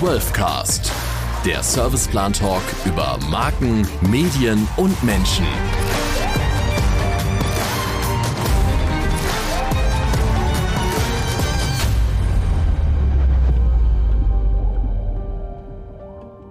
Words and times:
12cast, 0.00 0.92
der 1.46 1.62
Serviceplan 1.62 2.30
Talk 2.30 2.60
über 2.84 3.18
Marken, 3.30 3.88
Medien 4.02 4.68
und 4.76 5.02
Menschen. 5.02 5.46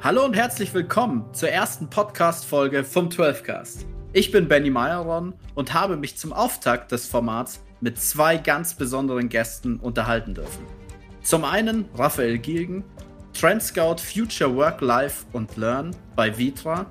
Hallo 0.01 0.25
und 0.25 0.35
herzlich 0.35 0.73
willkommen 0.73 1.31
zur 1.31 1.49
ersten 1.49 1.87
Podcast-Folge 1.87 2.83
vom 2.83 3.09
12cast. 3.09 3.85
Ich 4.11 4.31
bin 4.31 4.47
Benny 4.47 4.71
Meyeron 4.71 5.35
und 5.53 5.75
habe 5.75 5.97
mich 5.97 6.17
zum 6.17 6.33
Auftakt 6.33 6.91
des 6.91 7.05
Formats 7.05 7.63
mit 7.79 7.99
zwei 7.99 8.37
ganz 8.37 8.73
besonderen 8.73 9.29
Gästen 9.29 9.79
unterhalten 9.79 10.33
dürfen. 10.33 10.65
Zum 11.21 11.43
einen 11.43 11.85
Raphael 11.95 12.37
Gilgen, 12.37 12.83
Trend 13.39 13.61
Scout 13.61 13.97
Future 13.97 14.55
Work, 14.55 14.79
Life 14.79 15.25
und 15.33 15.57
Learn 15.57 15.93
bei 16.15 16.37
Vitra 16.37 16.85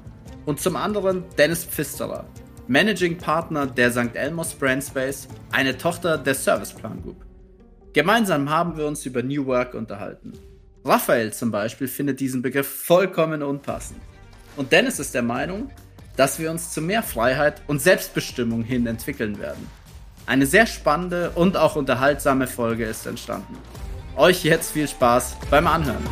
und 0.45 0.61
zum 0.61 0.77
anderen 0.77 1.25
Dennis 1.39 1.65
Pfisterer, 1.65 2.27
Managing 2.69 3.17
Partner 3.17 3.67
der 3.67 3.91
St. 3.91 4.15
Elmos 4.15 4.53
Brand 4.55 4.85
Space, 4.85 5.27
eine 5.53 5.77
Tochter 5.79 6.19
der 6.19 6.35
Serviceplan 6.35 7.03
Group. 7.03 7.25
Gemeinsam 7.95 8.51
haben 8.51 8.77
wir 8.77 8.87
uns 8.87 9.07
über 9.07 9.23
New 9.23 9.47
Work 9.47 9.73
unterhalten. 9.73 10.35
Raphael 10.85 11.33
zum 11.33 11.51
Beispiel 11.51 11.89
findet 11.89 12.21
diesen 12.21 12.43
Begriff 12.43 12.69
vollkommen 12.69 13.43
unpassend. 13.43 14.01
Und 14.57 14.71
Dennis 14.71 14.99
ist 14.99 15.15
der 15.15 15.23
Meinung, 15.23 15.71
dass 16.17 16.39
wir 16.39 16.51
uns 16.51 16.73
zu 16.73 16.83
mehr 16.83 17.03
Freiheit 17.03 17.63
und 17.69 17.81
Selbstbestimmung 17.81 18.63
hin 18.63 18.87
entwickeln 18.87 19.39
werden. 19.39 19.67
Eine 20.27 20.45
sehr 20.45 20.67
spannende 20.67 21.31
und 21.31 21.57
auch 21.57 21.75
unterhaltsame 21.75 22.47
Folge 22.47 22.85
ist 22.85 23.07
entstanden. 23.07 23.57
Euch 24.17 24.45
jetzt 24.45 24.73
viel 24.73 24.87
Spaß 24.87 25.37
beim 25.51 25.67
Anhören. 25.67 26.05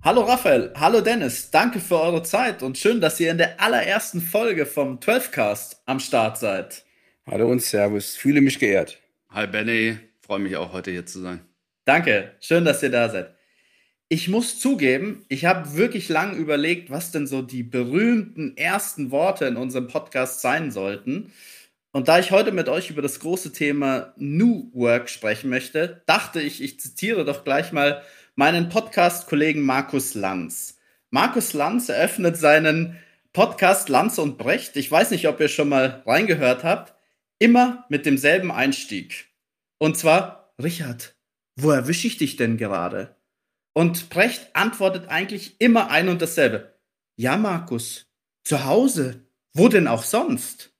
Hallo 0.00 0.20
Raphael, 0.20 0.72
hallo 0.76 1.00
Dennis, 1.00 1.50
danke 1.50 1.80
für 1.80 2.00
eure 2.00 2.22
Zeit 2.22 2.62
und 2.62 2.78
schön, 2.78 3.00
dass 3.00 3.18
ihr 3.18 3.32
in 3.32 3.36
der 3.36 3.60
allerersten 3.60 4.20
Folge 4.20 4.64
vom 4.64 5.00
12cast 5.00 5.78
am 5.86 5.98
Start 5.98 6.38
seid. 6.38 6.84
Hallo 7.28 7.50
und 7.50 7.60
Servus, 7.60 8.14
fühle 8.14 8.40
mich 8.40 8.60
geehrt. 8.60 9.00
Hi 9.30 9.48
Benny, 9.48 9.98
freue 10.20 10.38
mich 10.38 10.56
auch 10.56 10.72
heute 10.72 10.92
hier 10.92 11.04
zu 11.04 11.18
sein. 11.20 11.40
Danke, 11.84 12.36
schön, 12.40 12.64
dass 12.64 12.80
ihr 12.84 12.90
da 12.90 13.08
seid. 13.08 13.34
Ich 14.08 14.28
muss 14.28 14.60
zugeben, 14.60 15.26
ich 15.28 15.44
habe 15.44 15.76
wirklich 15.76 16.08
lang 16.08 16.36
überlegt, 16.36 16.90
was 16.90 17.10
denn 17.10 17.26
so 17.26 17.42
die 17.42 17.64
berühmten 17.64 18.56
ersten 18.56 19.10
Worte 19.10 19.46
in 19.46 19.56
unserem 19.56 19.88
Podcast 19.88 20.40
sein 20.40 20.70
sollten. 20.70 21.32
Und 21.90 22.06
da 22.06 22.20
ich 22.20 22.30
heute 22.30 22.52
mit 22.52 22.68
euch 22.68 22.88
über 22.90 23.02
das 23.02 23.18
große 23.18 23.52
Thema 23.52 24.14
New 24.16 24.70
Work 24.74 25.10
sprechen 25.10 25.50
möchte, 25.50 26.02
dachte 26.06 26.40
ich, 26.40 26.62
ich 26.62 26.78
zitiere 26.78 27.24
doch 27.24 27.42
gleich 27.42 27.72
mal 27.72 28.02
meinen 28.38 28.68
Podcast-Kollegen 28.68 29.62
Markus 29.62 30.14
Lanz. 30.14 30.78
Markus 31.10 31.54
Lanz 31.54 31.88
eröffnet 31.88 32.36
seinen 32.36 32.96
Podcast 33.32 33.88
Lanz 33.88 34.16
und 34.18 34.38
Brecht. 34.38 34.76
Ich 34.76 34.88
weiß 34.88 35.10
nicht, 35.10 35.26
ob 35.26 35.40
ihr 35.40 35.48
schon 35.48 35.68
mal 35.68 36.04
reingehört 36.06 36.62
habt 36.62 36.94
immer 37.40 37.84
mit 37.88 38.06
demselben 38.06 38.52
Einstieg. 38.52 39.26
Und 39.78 39.96
zwar, 39.96 40.54
Richard, 40.62 41.16
wo 41.56 41.72
erwische 41.72 42.06
ich 42.06 42.16
dich 42.16 42.36
denn 42.36 42.58
gerade? 42.58 43.16
Und 43.72 44.08
Brecht 44.08 44.54
antwortet 44.54 45.08
eigentlich 45.08 45.60
immer 45.60 45.90
ein 45.90 46.08
und 46.08 46.22
dasselbe. 46.22 46.78
Ja, 47.16 47.36
Markus, 47.36 48.06
zu 48.44 48.64
Hause. 48.64 49.26
Wo 49.52 49.66
denn 49.66 49.88
auch 49.88 50.04
sonst? 50.04 50.70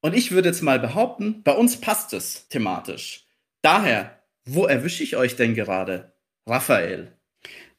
Und 0.00 0.16
ich 0.16 0.32
würde 0.32 0.48
jetzt 0.48 0.62
mal 0.62 0.80
behaupten, 0.80 1.44
bei 1.44 1.52
uns 1.52 1.80
passt 1.80 2.12
es 2.14 2.48
thematisch. 2.48 3.26
Daher, 3.62 4.24
wo 4.44 4.66
erwische 4.66 5.04
ich 5.04 5.16
euch 5.16 5.36
denn 5.36 5.54
gerade? 5.54 6.13
Raphael. 6.46 7.10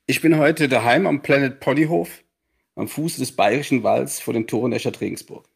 Ich 0.08 0.22
bin 0.22 0.40
heute 0.40 0.68
daheim 0.68 1.06
am 1.06 1.22
Planet 1.22 1.60
Ponyhof, 1.60 2.24
am 2.74 2.88
Fuße 2.88 3.20
des 3.20 3.34
Bayerischen 3.34 3.84
Walds 3.84 4.20
vor 4.20 4.34
den 4.34 4.48
Toren 4.48 4.74
Escher 4.74 4.92
Regensburg. 5.00 5.48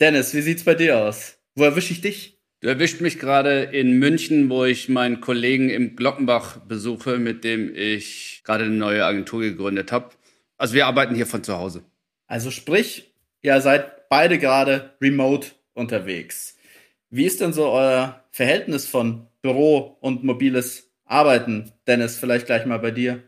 Dennis, 0.00 0.34
wie 0.34 0.40
sieht's 0.40 0.64
bei 0.64 0.74
dir 0.74 0.98
aus? 0.98 1.38
Wo 1.54 1.62
erwische 1.62 1.92
ich 1.92 2.00
dich? 2.00 2.40
Du 2.58 2.66
erwischt 2.66 3.00
mich 3.00 3.20
gerade 3.20 3.62
in 3.62 4.00
München, 4.00 4.50
wo 4.50 4.64
ich 4.64 4.88
meinen 4.88 5.20
Kollegen 5.20 5.70
im 5.70 5.94
Glockenbach 5.94 6.56
besuche, 6.56 7.18
mit 7.18 7.44
dem 7.44 7.72
ich 7.72 8.42
gerade 8.42 8.64
eine 8.64 8.74
neue 8.74 9.04
Agentur 9.04 9.42
gegründet 9.42 9.92
habe. 9.92 10.10
Also 10.56 10.74
wir 10.74 10.86
arbeiten 10.86 11.14
hier 11.14 11.26
von 11.26 11.44
zu 11.44 11.56
Hause. 11.56 11.84
Also 12.26 12.50
sprich, 12.50 13.14
ihr 13.42 13.60
seid 13.60 14.08
beide 14.08 14.40
gerade 14.40 14.96
remote 15.00 15.52
unterwegs. 15.74 16.56
Wie 17.10 17.26
ist 17.26 17.40
denn 17.40 17.52
so 17.52 17.68
euer 17.68 18.24
Verhältnis 18.32 18.88
von 18.88 19.28
Büro 19.40 19.98
und 20.00 20.24
mobiles 20.24 20.93
Arbeiten? 21.04 21.72
Dennis, 21.86 22.16
vielleicht 22.16 22.46
gleich 22.46 22.66
mal 22.66 22.78
bei 22.78 22.90
dir. 22.90 23.22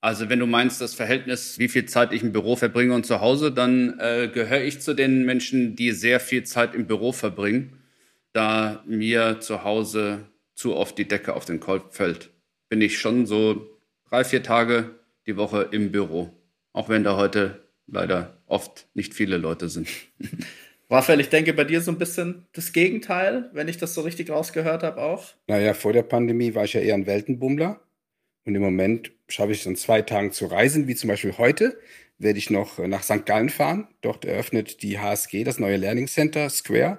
Also 0.00 0.28
wenn 0.28 0.40
du 0.40 0.46
meinst, 0.46 0.80
das 0.80 0.94
Verhältnis, 0.94 1.58
wie 1.60 1.68
viel 1.68 1.86
Zeit 1.86 2.12
ich 2.12 2.22
im 2.22 2.32
Büro 2.32 2.56
verbringe 2.56 2.94
und 2.94 3.06
zu 3.06 3.20
Hause, 3.20 3.52
dann 3.52 3.98
äh, 4.00 4.28
gehöre 4.32 4.62
ich 4.62 4.80
zu 4.80 4.94
den 4.94 5.24
Menschen, 5.24 5.76
die 5.76 5.92
sehr 5.92 6.18
viel 6.18 6.42
Zeit 6.42 6.74
im 6.74 6.86
Büro 6.88 7.12
verbringen, 7.12 7.78
da 8.32 8.82
mir 8.84 9.38
zu 9.40 9.62
Hause 9.62 10.26
zu 10.54 10.74
oft 10.74 10.98
die 10.98 11.06
Decke 11.06 11.34
auf 11.34 11.44
den 11.44 11.60
Kopf 11.60 11.96
fällt. 11.96 12.30
Bin 12.68 12.80
ich 12.80 12.98
schon 12.98 13.26
so 13.26 13.78
drei, 14.08 14.24
vier 14.24 14.42
Tage 14.42 14.90
die 15.26 15.36
Woche 15.36 15.68
im 15.70 15.92
Büro, 15.92 16.32
auch 16.72 16.88
wenn 16.88 17.04
da 17.04 17.16
heute 17.16 17.68
leider 17.86 18.42
oft 18.46 18.88
nicht 18.94 19.14
viele 19.14 19.36
Leute 19.36 19.68
sind. 19.68 19.88
Raphael, 20.92 21.20
ich 21.20 21.30
denke 21.30 21.54
bei 21.54 21.64
dir 21.64 21.80
so 21.80 21.90
ein 21.90 21.96
bisschen 21.96 22.46
das 22.52 22.74
Gegenteil, 22.74 23.48
wenn 23.54 23.66
ich 23.66 23.78
das 23.78 23.94
so 23.94 24.02
richtig 24.02 24.28
rausgehört 24.28 24.82
habe 24.82 25.00
auch. 25.00 25.24
Naja, 25.46 25.72
vor 25.72 25.94
der 25.94 26.02
Pandemie 26.02 26.54
war 26.54 26.64
ich 26.64 26.74
ja 26.74 26.82
eher 26.82 26.92
ein 26.92 27.06
Weltenbummler. 27.06 27.80
Und 28.44 28.54
im 28.54 28.60
Moment 28.60 29.10
schaffe 29.26 29.52
ich 29.52 29.60
es 29.60 29.66
in 29.66 29.76
zwei 29.76 30.02
Tagen 30.02 30.32
zu 30.32 30.44
reisen, 30.44 30.88
wie 30.88 30.94
zum 30.94 31.08
Beispiel 31.08 31.38
heute 31.38 31.78
werde 32.18 32.38
ich 32.38 32.50
noch 32.50 32.78
nach 32.78 33.02
St. 33.04 33.24
Gallen 33.24 33.48
fahren. 33.48 33.88
Dort 34.02 34.26
eröffnet 34.26 34.82
die 34.82 34.98
HSG 34.98 35.44
das 35.44 35.58
neue 35.58 35.78
Learning 35.78 36.08
Center 36.08 36.50
Square. 36.50 36.98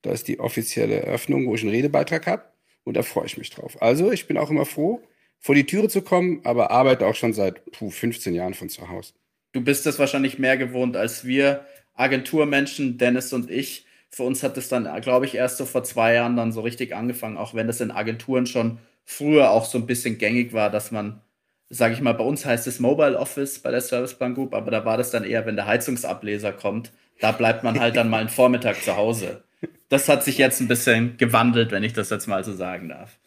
Da 0.00 0.12
ist 0.12 0.26
die 0.26 0.40
offizielle 0.40 1.02
Eröffnung, 1.02 1.46
wo 1.46 1.54
ich 1.54 1.60
einen 1.60 1.70
Redebeitrag 1.70 2.26
habe. 2.26 2.44
Und 2.82 2.96
da 2.96 3.02
freue 3.02 3.26
ich 3.26 3.36
mich 3.36 3.50
drauf. 3.50 3.82
Also 3.82 4.10
ich 4.10 4.26
bin 4.26 4.38
auch 4.38 4.48
immer 4.48 4.64
froh, 4.64 5.02
vor 5.38 5.54
die 5.54 5.66
Türe 5.66 5.90
zu 5.90 6.00
kommen, 6.00 6.40
aber 6.44 6.70
arbeite 6.70 7.06
auch 7.06 7.14
schon 7.14 7.34
seit 7.34 7.62
puh, 7.72 7.90
15 7.90 8.34
Jahren 8.34 8.54
von 8.54 8.70
zu 8.70 8.88
Hause. 8.88 9.12
Du 9.52 9.60
bist 9.60 9.84
das 9.84 9.98
wahrscheinlich 9.98 10.38
mehr 10.38 10.56
gewohnt 10.56 10.96
als 10.96 11.26
wir 11.26 11.66
Agenturmenschen, 11.94 12.98
Dennis 12.98 13.32
und 13.32 13.50
ich. 13.50 13.86
Für 14.10 14.22
uns 14.22 14.42
hat 14.42 14.56
es 14.56 14.68
dann, 14.68 14.88
glaube 15.00 15.26
ich, 15.26 15.34
erst 15.34 15.56
so 15.56 15.64
vor 15.64 15.82
zwei 15.82 16.14
Jahren 16.14 16.36
dann 16.36 16.52
so 16.52 16.60
richtig 16.60 16.94
angefangen, 16.94 17.36
auch 17.36 17.54
wenn 17.54 17.66
das 17.66 17.80
in 17.80 17.90
Agenturen 17.90 18.46
schon 18.46 18.78
früher 19.04 19.50
auch 19.50 19.64
so 19.64 19.78
ein 19.78 19.86
bisschen 19.86 20.18
gängig 20.18 20.52
war, 20.52 20.70
dass 20.70 20.90
man, 20.90 21.20
sage 21.68 21.94
ich 21.94 22.00
mal, 22.00 22.14
bei 22.14 22.24
uns 22.24 22.46
heißt 22.46 22.66
es 22.66 22.78
Mobile 22.78 23.18
Office 23.18 23.58
bei 23.58 23.70
der 23.70 23.80
Serviceplan 23.80 24.34
Group, 24.34 24.54
aber 24.54 24.70
da 24.70 24.84
war 24.84 24.96
das 24.96 25.10
dann 25.10 25.24
eher, 25.24 25.46
wenn 25.46 25.56
der 25.56 25.66
Heizungsableser 25.66 26.52
kommt, 26.52 26.92
da 27.20 27.32
bleibt 27.32 27.64
man 27.64 27.80
halt 27.80 27.96
dann 27.96 28.08
mal 28.08 28.20
einen 28.20 28.28
Vormittag 28.28 28.82
zu 28.82 28.96
Hause. 28.96 29.42
Das 29.88 30.08
hat 30.08 30.24
sich 30.24 30.38
jetzt 30.38 30.60
ein 30.60 30.68
bisschen 30.68 31.16
gewandelt, 31.16 31.70
wenn 31.70 31.84
ich 31.84 31.92
das 31.92 32.10
jetzt 32.10 32.26
mal 32.26 32.44
so 32.44 32.52
sagen 32.52 32.88
darf. 32.88 33.18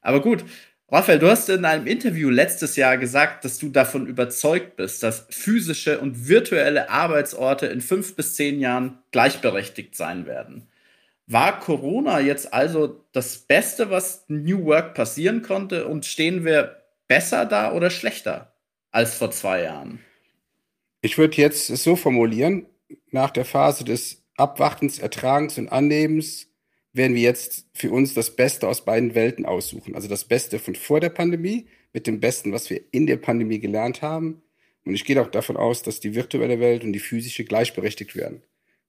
Aber 0.00 0.20
gut, 0.20 0.44
Raphael, 0.88 1.18
du 1.18 1.28
hast 1.28 1.48
in 1.48 1.64
einem 1.64 1.88
Interview 1.88 2.30
letztes 2.30 2.76
Jahr 2.76 2.96
gesagt, 2.96 3.44
dass 3.44 3.58
du 3.58 3.70
davon 3.70 4.06
überzeugt 4.06 4.76
bist, 4.76 5.02
dass 5.02 5.26
physische 5.30 5.98
und 5.98 6.28
virtuelle 6.28 6.90
Arbeitsorte 6.90 7.66
in 7.66 7.80
fünf 7.80 8.14
bis 8.14 8.36
zehn 8.36 8.60
Jahren 8.60 8.98
gleichberechtigt 9.10 9.96
sein 9.96 10.26
werden. 10.26 10.68
War 11.26 11.58
Corona 11.58 12.20
jetzt 12.20 12.54
also 12.54 13.04
das 13.10 13.38
Beste, 13.38 13.90
was 13.90 14.24
New 14.28 14.64
Work 14.64 14.94
passieren 14.94 15.42
konnte 15.42 15.88
und 15.88 16.06
stehen 16.06 16.44
wir 16.44 16.76
besser 17.08 17.46
da 17.46 17.72
oder 17.72 17.90
schlechter 17.90 18.52
als 18.92 19.16
vor 19.16 19.32
zwei 19.32 19.64
Jahren? 19.64 19.98
Ich 21.00 21.18
würde 21.18 21.36
jetzt 21.36 21.68
es 21.68 21.82
so 21.82 21.96
formulieren, 21.96 22.66
nach 23.10 23.30
der 23.30 23.44
Phase 23.44 23.82
des 23.82 24.22
Abwartens, 24.36 25.00
Ertragens 25.00 25.58
und 25.58 25.68
Annehmens 25.68 26.46
werden 26.96 27.14
wir 27.14 27.22
jetzt 27.22 27.66
für 27.74 27.90
uns 27.90 28.14
das 28.14 28.34
Beste 28.34 28.68
aus 28.68 28.84
beiden 28.84 29.14
Welten 29.14 29.46
aussuchen. 29.46 29.94
Also 29.94 30.08
das 30.08 30.24
Beste 30.24 30.58
von 30.58 30.74
vor 30.74 31.00
der 31.00 31.10
Pandemie 31.10 31.66
mit 31.92 32.06
dem 32.06 32.20
Besten, 32.20 32.52
was 32.52 32.70
wir 32.70 32.80
in 32.90 33.06
der 33.06 33.16
Pandemie 33.16 33.58
gelernt 33.58 34.02
haben. 34.02 34.42
Und 34.84 34.94
ich 34.94 35.04
gehe 35.04 35.20
auch 35.20 35.30
davon 35.30 35.56
aus, 35.56 35.82
dass 35.82 36.00
die 36.00 36.14
virtuelle 36.14 36.60
Welt 36.60 36.84
und 36.84 36.92
die 36.92 37.00
physische 37.00 37.44
gleichberechtigt 37.44 38.16
werden 38.16 38.42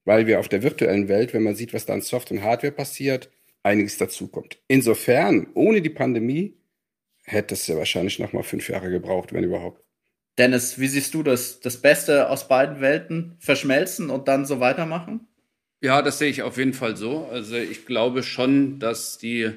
weil 0.08 0.26
wir 0.26 0.40
auf 0.40 0.48
der 0.48 0.64
virtuellen 0.64 1.10
Welt, 1.10 1.34
wenn 1.34 1.44
man 1.44 1.56
sieht, 1.56 1.74
was 1.74 1.86
da 1.86 1.94
an 1.94 2.02
Software 2.02 2.38
und 2.38 2.44
Hardware 2.44 2.72
passiert, 2.72 3.30
einiges 3.62 3.98
dazukommt. 3.98 4.58
Insofern, 4.70 5.48
ohne 5.54 5.82
die 5.82 5.90
Pandemie, 5.90 6.56
hätte 7.26 7.56
es 7.56 7.68
ja 7.68 7.76
wahrscheinlich 7.76 8.18
noch 8.18 8.32
mal 8.32 8.44
fünf 8.44 8.70
Jahre 8.70 8.90
gebraucht, 8.90 9.34
wenn 9.34 9.44
überhaupt. 9.44 9.84
Dennis, 10.38 10.80
wie 10.80 10.88
siehst 10.88 11.14
du 11.14 11.24
das? 11.24 11.60
Das 11.60 11.82
Beste 11.82 12.30
aus 12.30 12.48
beiden 12.48 12.80
Welten 12.80 13.36
verschmelzen 13.40 14.10
und 14.10 14.30
dann 14.30 14.46
so 14.46 14.62
weitermachen? 14.62 15.27
Ja, 15.82 16.02
das 16.02 16.18
sehe 16.18 16.30
ich 16.30 16.42
auf 16.42 16.58
jeden 16.58 16.74
Fall 16.74 16.98
so. 16.98 17.26
Also 17.26 17.56
ich 17.56 17.86
glaube 17.86 18.24
schon, 18.24 18.80
dass 18.80 19.18
die 19.18 19.52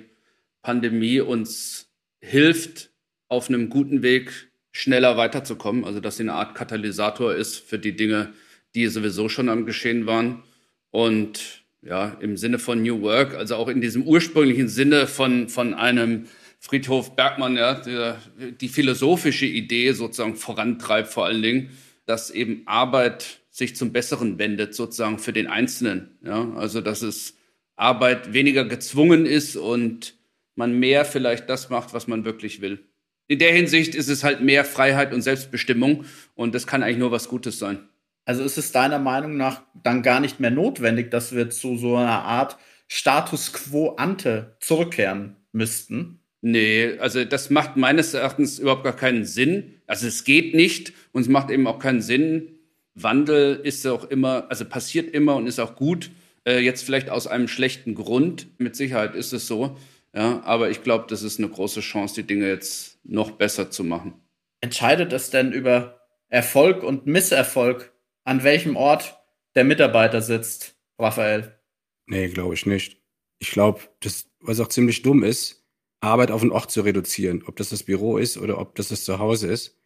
Pandemie 0.62 1.20
uns 1.20 1.88
hilft, 2.20 2.90
auf 3.28 3.48
einem 3.48 3.70
guten 3.70 4.02
Weg 4.02 4.50
schneller 4.72 5.16
weiterzukommen. 5.16 5.84
Also 5.84 6.00
dass 6.00 6.18
sie 6.18 6.24
eine 6.24 6.34
Art 6.34 6.54
Katalysator 6.54 7.34
ist 7.34 7.56
für 7.58 7.78
die 7.78 7.96
Dinge, 7.96 8.34
die 8.74 8.86
sowieso 8.88 9.28
schon 9.28 9.48
am 9.48 9.64
Geschehen 9.64 10.06
waren. 10.06 10.42
Und 10.90 11.64
ja, 11.82 12.18
im 12.20 12.36
Sinne 12.36 12.58
von 12.58 12.82
New 12.82 13.00
Work, 13.00 13.34
also 13.34 13.56
auch 13.56 13.68
in 13.68 13.80
diesem 13.80 14.02
ursprünglichen 14.02 14.68
Sinne 14.68 15.06
von, 15.06 15.48
von 15.48 15.72
einem 15.72 16.26
Friedhof 16.58 17.16
Bergmann, 17.16 17.56
ja, 17.56 17.74
der, 17.74 18.20
die 18.60 18.68
philosophische 18.68 19.46
Idee 19.46 19.92
sozusagen 19.92 20.36
vorantreibt, 20.36 21.08
vor 21.08 21.24
allen 21.24 21.40
Dingen, 21.40 21.70
dass 22.04 22.30
eben 22.30 22.62
Arbeit 22.66 23.39
sich 23.50 23.76
zum 23.76 23.92
Besseren 23.92 24.38
wendet, 24.38 24.74
sozusagen 24.74 25.18
für 25.18 25.32
den 25.32 25.48
Einzelnen. 25.48 26.18
Ja? 26.24 26.52
Also, 26.54 26.80
dass 26.80 27.02
es 27.02 27.36
Arbeit 27.76 28.32
weniger 28.32 28.64
gezwungen 28.64 29.26
ist 29.26 29.56
und 29.56 30.14
man 30.54 30.78
mehr 30.78 31.04
vielleicht 31.04 31.48
das 31.48 31.70
macht, 31.70 31.92
was 31.94 32.06
man 32.06 32.24
wirklich 32.24 32.60
will. 32.60 32.86
In 33.26 33.38
der 33.38 33.52
Hinsicht 33.52 33.94
ist 33.94 34.08
es 34.08 34.24
halt 34.24 34.40
mehr 34.40 34.64
Freiheit 34.64 35.14
und 35.14 35.22
Selbstbestimmung 35.22 36.04
und 36.34 36.54
das 36.54 36.66
kann 36.66 36.82
eigentlich 36.82 36.98
nur 36.98 37.12
was 37.12 37.28
Gutes 37.28 37.58
sein. 37.58 37.78
Also 38.24 38.42
ist 38.44 38.58
es 38.58 38.72
deiner 38.72 38.98
Meinung 38.98 39.36
nach 39.36 39.62
dann 39.74 40.02
gar 40.02 40.20
nicht 40.20 40.40
mehr 40.40 40.50
notwendig, 40.50 41.10
dass 41.10 41.34
wir 41.34 41.48
zu 41.50 41.76
so 41.78 41.96
einer 41.96 42.22
Art 42.24 42.58
Status 42.86 43.52
quo 43.52 43.90
ante 43.90 44.56
zurückkehren 44.60 45.36
müssten? 45.52 46.20
Nee, 46.42 46.98
also 46.98 47.24
das 47.24 47.50
macht 47.50 47.76
meines 47.76 48.14
Erachtens 48.14 48.58
überhaupt 48.58 48.84
gar 48.84 48.96
keinen 48.96 49.24
Sinn. 49.24 49.80
Also 49.86 50.06
es 50.06 50.24
geht 50.24 50.54
nicht 50.54 50.92
und 51.12 51.22
es 51.22 51.28
macht 51.28 51.50
eben 51.50 51.66
auch 51.66 51.78
keinen 51.78 52.02
Sinn. 52.02 52.59
Wandel 52.94 53.60
ist 53.62 53.86
auch 53.86 54.04
immer, 54.04 54.46
also 54.50 54.64
passiert 54.64 55.14
immer 55.14 55.36
und 55.36 55.46
ist 55.46 55.58
auch 55.58 55.76
gut. 55.76 56.10
Äh, 56.46 56.58
jetzt 56.58 56.84
vielleicht 56.84 57.10
aus 57.10 57.26
einem 57.26 57.48
schlechten 57.48 57.94
Grund. 57.94 58.48
Mit 58.58 58.76
Sicherheit 58.76 59.14
ist 59.14 59.32
es 59.32 59.46
so. 59.46 59.76
Ja, 60.14 60.42
aber 60.44 60.70
ich 60.70 60.82
glaube, 60.82 61.06
das 61.08 61.22
ist 61.22 61.38
eine 61.38 61.48
große 61.48 61.80
Chance, 61.80 62.14
die 62.16 62.26
Dinge 62.26 62.48
jetzt 62.48 62.98
noch 63.04 63.32
besser 63.32 63.70
zu 63.70 63.84
machen. 63.84 64.14
Entscheidet 64.60 65.12
es 65.12 65.30
denn 65.30 65.52
über 65.52 66.00
Erfolg 66.28 66.82
und 66.82 67.06
Misserfolg, 67.06 67.92
an 68.24 68.42
welchem 68.42 68.76
Ort 68.76 69.18
der 69.54 69.64
Mitarbeiter 69.64 70.20
sitzt, 70.20 70.76
Raphael? 70.98 71.58
Nee, 72.06 72.28
glaube 72.28 72.54
ich 72.54 72.66
nicht. 72.66 73.00
Ich 73.38 73.50
glaube, 73.50 73.80
das, 74.00 74.28
was 74.40 74.60
auch 74.60 74.68
ziemlich 74.68 75.02
dumm 75.02 75.22
ist, 75.22 75.64
Arbeit 76.00 76.30
auf 76.30 76.42
einen 76.42 76.52
Ort 76.52 76.70
zu 76.70 76.80
reduzieren, 76.80 77.42
ob 77.46 77.56
das 77.56 77.70
das 77.70 77.82
Büro 77.82 78.18
ist 78.18 78.36
oder 78.36 78.58
ob 78.58 78.74
das 78.74 78.88
das 78.88 79.04
Zuhause 79.04 79.48
ist. 79.48 79.79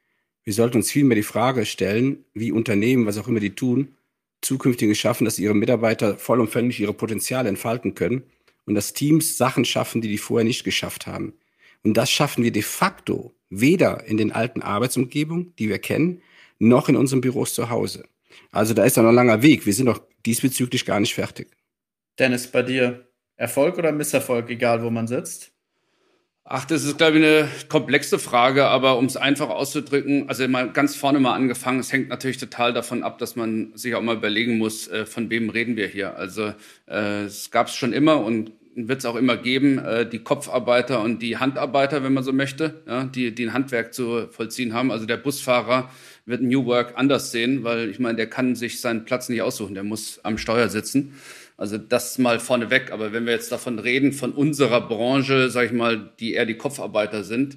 Wir 0.44 0.52
sollten 0.52 0.76
uns 0.76 0.91
vielmehr 0.91 1.17
die 1.17 1.23
Frage 1.23 1.64
stellen, 1.64 2.25
wie 2.35 2.52
Unternehmen, 2.52 3.06
was 3.06 3.19
auch 3.19 3.29
immer 3.29 3.41
die 3.41 3.55
tun, 3.55 3.96
zukünftig 4.43 4.99
schaffen, 4.99 5.25
dass 5.25 5.38
ihre 5.38 5.55
Mitarbeiter 5.55 6.19
vollumfänglich 6.19 6.81
ihre 6.81 6.93
Potenziale 6.93 7.49
entfalten 7.49 7.94
können 7.94 8.23
und 8.67 8.75
dass 8.75 8.93
Teams 8.93 9.38
Sachen 9.38 9.64
schaffen, 9.64 10.02
die 10.02 10.08
die 10.08 10.19
vorher 10.19 10.44
nicht 10.44 10.64
geschafft 10.64 11.06
haben. 11.06 11.32
Und 11.82 11.96
das 11.96 12.11
schaffen 12.11 12.44
wir 12.44 12.52
de 12.52 12.62
facto 12.62 13.35
weder 13.49 14.05
in 14.05 14.17
den 14.17 14.32
alten 14.32 14.62
Arbeitsumgebungen, 14.62 15.55
die 15.58 15.69
wir 15.69 15.79
kennen, 15.79 16.23
noch 16.58 16.88
in 16.88 16.97
unseren 16.97 17.20
Büros 17.20 17.55
zu 17.55 17.70
Hause. 17.70 18.05
Also 18.50 18.75
da 18.75 18.85
ist 18.85 18.97
noch 18.97 19.05
ein 19.05 19.14
langer 19.14 19.43
Weg. 19.43 19.67
Wir 19.67 19.73
sind 19.73 19.87
doch 19.87 20.02
diesbezüglich 20.26 20.85
gar 20.85 21.00
nicht 21.00 21.14
fertig. 21.14 21.49
Dennis, 22.19 22.47
bei 22.47 22.62
dir 22.62 23.08
Erfolg 23.37 23.79
oder 23.79 23.93
Misserfolg, 23.93 24.49
egal 24.50 24.82
wo 24.82 24.90
man 24.90 25.06
sitzt? 25.06 25.54
Ach, 26.46 26.67
das 26.67 26.85
ist, 26.85 26.99
glaube 26.99 27.19
ich, 27.19 27.25
eine 27.25 27.49
komplexe 27.70 28.19
Frage, 28.19 28.67
aber 28.67 28.99
um 28.99 29.06
es 29.06 29.17
einfach 29.17 29.49
auszudrücken, 29.49 30.29
also 30.29 30.46
mal 30.46 30.70
ganz 30.70 30.94
vorne 30.94 31.19
mal 31.19 31.32
angefangen, 31.32 31.81
es 31.81 31.91
hängt 31.91 32.11
natürlich 32.11 32.37
total 32.37 32.75
davon 32.75 33.02
ab, 33.02 33.19
dass 33.19 33.35
man 33.35 33.73
sich 33.75 33.94
auch 33.94 34.02
mal 34.02 34.17
überlegen 34.17 34.58
muss, 34.58 34.87
äh, 34.88 35.06
von 35.06 35.31
wem 35.31 35.49
reden 35.49 35.76
wir 35.76 35.87
hier. 35.87 36.19
Also 36.19 36.52
äh, 36.87 37.23
es 37.25 37.50
gab 37.50 37.69
es 37.69 37.75
schon 37.75 37.94
immer 37.94 38.20
und 38.23 38.52
wird 38.75 38.99
es 38.99 39.06
auch 39.06 39.17
immer 39.17 39.38
geben, 39.38 39.79
äh, 39.79 40.06
die 40.06 40.19
Kopfarbeiter 40.19 41.00
und 41.00 41.23
die 41.23 41.38
Handarbeiter, 41.38 42.05
wenn 42.05 42.12
man 42.12 42.25
so 42.25 42.32
möchte, 42.35 42.82
ja, 42.87 43.05
die, 43.05 43.35
die 43.35 43.47
ein 43.47 43.55
Handwerk 43.55 43.94
zu 43.94 44.29
vollziehen 44.31 44.75
haben. 44.75 44.90
Also 44.90 45.06
der 45.06 45.17
Busfahrer 45.17 45.90
wird 46.26 46.43
New 46.43 46.67
Work 46.67 46.93
anders 46.97 47.31
sehen, 47.31 47.64
weil 47.64 47.88
ich 47.88 47.99
meine, 47.99 48.17
der 48.17 48.29
kann 48.29 48.55
sich 48.55 48.82
seinen 48.82 49.06
Platz 49.06 49.31
nicht 49.31 49.40
aussuchen, 49.40 49.75
der 49.75 49.85
muss 49.85 50.20
am 50.25 50.37
Steuer 50.37 50.69
sitzen. 50.69 51.14
Also 51.56 51.79
das 51.79 52.19
mal 52.19 52.41
vorneweg. 52.41 52.91
Aber 52.91 53.12
wenn 53.12 53.27
wir 53.27 53.33
jetzt 53.33 53.53
davon 53.53 53.79
reden, 53.79 54.12
von 54.12 54.33
unserer 54.33 54.81
Branche, 54.87 55.51
sage 55.51 55.69
ich 55.69 55.73
mal, 55.73 56.12
die 56.19 56.35
eher 56.35 56.47
die 56.47 56.56
Kopfarbeiter 56.56 57.25
sind, 57.25 57.56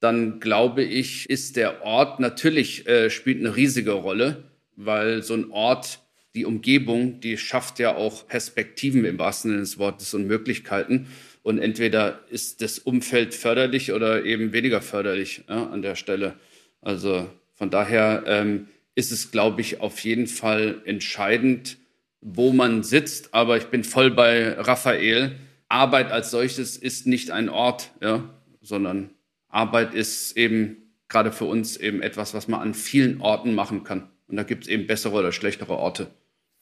dann 0.00 0.40
glaube 0.40 0.82
ich, 0.82 1.28
ist 1.28 1.56
der 1.56 1.82
Ort 1.84 2.20
natürlich, 2.20 2.86
äh, 2.86 3.10
spielt 3.10 3.40
eine 3.40 3.56
riesige 3.56 3.92
Rolle, 3.92 4.44
weil 4.76 5.22
so 5.22 5.34
ein 5.34 5.50
Ort, 5.50 6.00
die 6.34 6.44
Umgebung, 6.44 7.20
die 7.20 7.36
schafft 7.36 7.78
ja 7.80 7.96
auch 7.96 8.28
Perspektiven 8.28 9.04
im 9.04 9.18
wahrsten 9.18 9.50
Sinne 9.50 9.60
des 9.62 9.78
Wortes 9.78 10.14
und 10.14 10.26
Möglichkeiten. 10.26 11.08
Und 11.42 11.58
entweder 11.58 12.20
ist 12.30 12.62
das 12.62 12.78
Umfeld 12.78 13.34
förderlich 13.34 13.92
oder 13.92 14.24
eben 14.24 14.52
weniger 14.52 14.80
förderlich 14.80 15.44
ja, 15.48 15.66
an 15.66 15.82
der 15.82 15.96
Stelle. 15.96 16.34
Also 16.80 17.28
von 17.54 17.70
daher 17.70 18.22
ähm, 18.26 18.68
ist 18.94 19.10
es, 19.10 19.30
glaube 19.32 19.60
ich, 19.62 19.80
auf 19.80 19.98
jeden 20.00 20.26
Fall 20.26 20.80
entscheidend, 20.84 21.78
wo 22.20 22.52
man 22.52 22.82
sitzt, 22.82 23.34
aber 23.34 23.56
ich 23.56 23.66
bin 23.66 23.84
voll 23.84 24.10
bei 24.10 24.54
Raphael. 24.58 25.36
Arbeit 25.68 26.10
als 26.10 26.30
solches 26.30 26.76
ist 26.76 27.06
nicht 27.06 27.30
ein 27.30 27.48
Ort, 27.48 27.90
ja, 28.02 28.28
sondern 28.60 29.10
Arbeit 29.48 29.94
ist 29.94 30.36
eben 30.36 30.92
gerade 31.08 31.32
für 31.32 31.44
uns 31.44 31.76
eben 31.76 32.02
etwas, 32.02 32.34
was 32.34 32.48
man 32.48 32.60
an 32.60 32.74
vielen 32.74 33.20
Orten 33.20 33.54
machen 33.54 33.84
kann. 33.84 34.10
Und 34.26 34.36
da 34.36 34.42
gibt 34.42 34.64
es 34.64 34.68
eben 34.68 34.86
bessere 34.86 35.14
oder 35.14 35.32
schlechtere 35.32 35.76
Orte. 35.76 36.08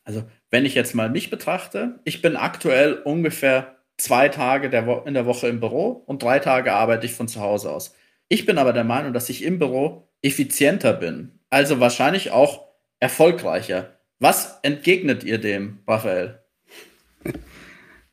Also, 0.05 0.25
wenn 0.51 0.65
ich 0.65 0.75
jetzt 0.75 0.95
mal 0.95 1.11
mich 1.11 1.31
betrachte, 1.31 1.99
ich 2.05 2.23
bin 2.23 2.37
aktuell 2.37 2.95
ungefähr 2.95 3.77
zwei 3.97 4.29
Tage 4.29 4.71
der 4.71 5.05
in 5.07 5.15
der 5.15 5.27
Woche 5.27 5.49
im 5.49 5.59
Büro 5.59 5.91
und 6.07 6.23
drei 6.23 6.39
Tage 6.39 6.73
arbeite 6.73 7.07
ich 7.07 7.13
von 7.13 7.29
zu 7.29 7.41
Hause 7.41 7.73
aus. 7.73 7.95
Ich 8.29 8.47
bin 8.47 8.59
aber 8.59 8.73
der 8.73 8.85
Meinung, 8.85 9.13
dass 9.13 9.29
ich 9.29 9.43
im 9.43 9.59
Büro 9.59 10.09
effizienter 10.23 10.93
bin, 10.93 11.41
also 11.51 11.81
wahrscheinlich 11.81 12.31
auch 12.31 12.67
erfolgreicher. 13.01 13.96
Was 14.19 14.59
entgegnet 14.63 15.25
ihr 15.25 15.39
dem, 15.39 15.81
Raphael? 15.87 16.41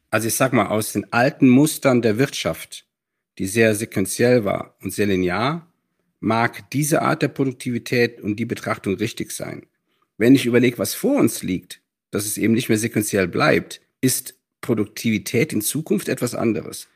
Also 0.10 0.28
ich 0.28 0.36
sag 0.36 0.52
mal, 0.52 0.68
aus 0.68 0.92
den 0.92 1.12
alten 1.14 1.48
Mustern 1.48 2.02
der 2.02 2.18
Wirtschaft, 2.18 2.86
die 3.38 3.48
sehr 3.48 3.74
sequenziell 3.74 4.44
war 4.44 4.76
und 4.82 4.94
sehr 4.94 5.08
linear, 5.08 5.72
mag 6.20 6.70
diese 6.72 7.02
Art 7.02 7.22
der 7.22 7.30
Produktivität 7.30 8.22
und 8.22 8.36
die 8.36 8.46
Betrachtung 8.46 8.96
richtig 8.96 9.32
sein. 9.32 9.66
Wenn 10.18 10.36
ich 10.36 10.46
überlege, 10.46 10.78
was 10.78 10.94
vor 10.94 11.20
uns 11.20 11.42
liegt, 11.42 11.82
dass 12.12 12.26
es 12.26 12.38
eben 12.38 12.54
nicht 12.54 12.70
mehr 12.70 12.78
sequenziell 12.78 13.28
bleibt, 13.28 13.82
ist 14.02 14.36
Produktivität 14.62 15.54
in 15.54 15.62
Zukunft 15.62 16.10
etwas 16.10 16.36
anderes. 16.36 16.88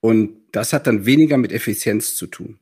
Und 0.00 0.36
das 0.52 0.72
hat 0.72 0.86
dann 0.86 1.06
weniger 1.06 1.36
mit 1.36 1.52
Effizienz 1.52 2.16
zu 2.16 2.26
tun. 2.26 2.58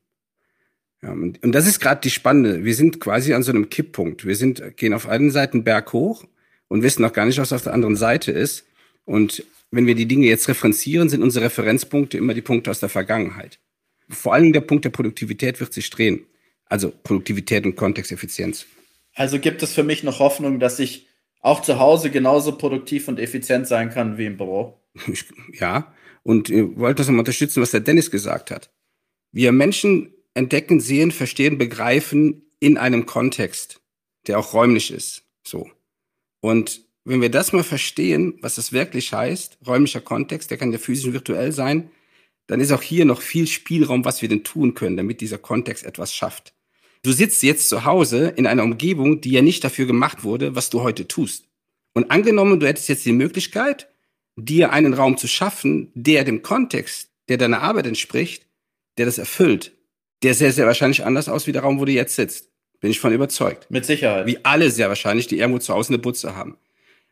Ja, 1.04 1.12
und, 1.12 1.42
und 1.42 1.52
das 1.52 1.66
ist 1.66 1.80
gerade 1.80 2.00
die 2.00 2.10
Spannende. 2.10 2.64
Wir 2.64 2.74
sind 2.74 2.98
quasi 2.98 3.34
an 3.34 3.42
so 3.42 3.52
einem 3.52 3.68
Kipppunkt. 3.68 4.24
Wir 4.24 4.36
sind, 4.36 4.76
gehen 4.76 4.94
auf 4.94 5.06
einen 5.06 5.30
Seiten 5.30 5.62
Berg 5.62 5.92
hoch 5.92 6.24
und 6.68 6.82
wissen 6.82 7.02
noch 7.02 7.12
gar 7.12 7.26
nicht, 7.26 7.38
was 7.38 7.52
auf 7.52 7.62
der 7.62 7.74
anderen 7.74 7.96
Seite 7.96 8.32
ist. 8.32 8.64
Und 9.04 9.44
wenn 9.70 9.86
wir 9.86 9.94
die 9.94 10.06
Dinge 10.06 10.26
jetzt 10.26 10.48
referenzieren, 10.48 11.10
sind 11.10 11.22
unsere 11.22 11.44
Referenzpunkte 11.44 12.16
immer 12.16 12.32
die 12.32 12.40
Punkte 12.40 12.70
aus 12.70 12.80
der 12.80 12.88
Vergangenheit. 12.88 13.58
Vor 14.08 14.32
allen 14.32 14.44
Dingen 14.44 14.54
der 14.54 14.62
Punkt 14.62 14.86
der 14.86 14.90
Produktivität 14.90 15.60
wird 15.60 15.74
sich 15.74 15.90
drehen. 15.90 16.24
Also 16.66 16.90
Produktivität 16.90 17.66
und 17.66 17.76
Kontexteffizienz. 17.76 18.64
Also 19.14 19.38
gibt 19.38 19.62
es 19.62 19.74
für 19.74 19.84
mich 19.84 20.04
noch 20.04 20.20
Hoffnung, 20.20 20.58
dass 20.58 20.78
ich 20.78 21.06
auch 21.40 21.60
zu 21.60 21.78
Hause 21.78 22.10
genauso 22.10 22.56
produktiv 22.56 23.08
und 23.08 23.20
effizient 23.20 23.66
sein 23.66 23.90
kann 23.90 24.16
wie 24.16 24.26
im 24.26 24.38
Büro? 24.38 24.80
Ja, 25.52 25.92
und 26.22 26.48
ich 26.48 26.64
wollte 26.76 26.98
das 26.98 27.08
nochmal 27.08 27.20
unterstützen, 27.20 27.60
was 27.60 27.72
der 27.72 27.80
Dennis 27.80 28.10
gesagt 28.10 28.50
hat. 28.50 28.70
Wir 29.30 29.52
Menschen 29.52 30.13
entdecken, 30.34 30.80
sehen, 30.80 31.10
verstehen, 31.10 31.58
begreifen 31.58 32.42
in 32.60 32.76
einem 32.76 33.06
Kontext, 33.06 33.80
der 34.26 34.38
auch 34.38 34.52
räumlich 34.52 34.90
ist. 34.90 35.22
So. 35.46 35.70
Und 36.40 36.82
wenn 37.04 37.20
wir 37.20 37.30
das 37.30 37.52
mal 37.52 37.64
verstehen, 37.64 38.38
was 38.40 38.56
das 38.56 38.72
wirklich 38.72 39.12
heißt, 39.12 39.58
räumlicher 39.66 40.00
Kontext, 40.00 40.50
der 40.50 40.58
kann 40.58 40.72
ja 40.72 40.78
physisch 40.78 41.06
und 41.06 41.12
virtuell 41.12 41.52
sein, 41.52 41.90
dann 42.46 42.60
ist 42.60 42.72
auch 42.72 42.82
hier 42.82 43.04
noch 43.04 43.22
viel 43.22 43.46
Spielraum, 43.46 44.04
was 44.04 44.22
wir 44.22 44.28
denn 44.28 44.44
tun 44.44 44.74
können, 44.74 44.96
damit 44.96 45.20
dieser 45.20 45.38
Kontext 45.38 45.84
etwas 45.84 46.14
schafft. 46.14 46.54
Du 47.02 47.12
sitzt 47.12 47.42
jetzt 47.42 47.68
zu 47.68 47.84
Hause 47.84 48.28
in 48.28 48.46
einer 48.46 48.64
Umgebung, 48.64 49.20
die 49.20 49.32
ja 49.32 49.42
nicht 49.42 49.62
dafür 49.62 49.86
gemacht 49.86 50.24
wurde, 50.24 50.54
was 50.54 50.70
du 50.70 50.80
heute 50.80 51.06
tust. 51.06 51.48
Und 51.92 52.10
angenommen, 52.10 52.60
du 52.60 52.66
hättest 52.66 52.88
jetzt 52.88 53.04
die 53.04 53.12
Möglichkeit, 53.12 53.88
dir 54.36 54.72
einen 54.72 54.94
Raum 54.94 55.16
zu 55.16 55.28
schaffen, 55.28 55.92
der 55.94 56.24
dem 56.24 56.42
Kontext, 56.42 57.10
der 57.28 57.36
deiner 57.36 57.62
Arbeit 57.62 57.86
entspricht, 57.86 58.46
der 58.98 59.06
das 59.06 59.18
erfüllt, 59.18 59.72
der 60.24 60.34
sehr, 60.34 60.52
sehr 60.52 60.66
wahrscheinlich 60.66 61.04
anders 61.04 61.28
aus 61.28 61.46
wie 61.46 61.52
der 61.52 61.62
Raum, 61.62 61.78
wo 61.78 61.84
du 61.84 61.92
jetzt 61.92 62.16
sitzt. 62.16 62.48
Bin 62.80 62.90
ich 62.90 63.00
von 63.00 63.12
überzeugt. 63.12 63.70
Mit 63.70 63.86
Sicherheit. 63.86 64.26
Wie 64.26 64.44
alle 64.44 64.70
sehr 64.70 64.88
wahrscheinlich, 64.88 65.26
die 65.26 65.38
irgendwo 65.38 65.58
zu 65.58 65.72
Hause 65.72 65.90
eine 65.90 65.98
Butze 65.98 66.34
haben. 66.34 66.56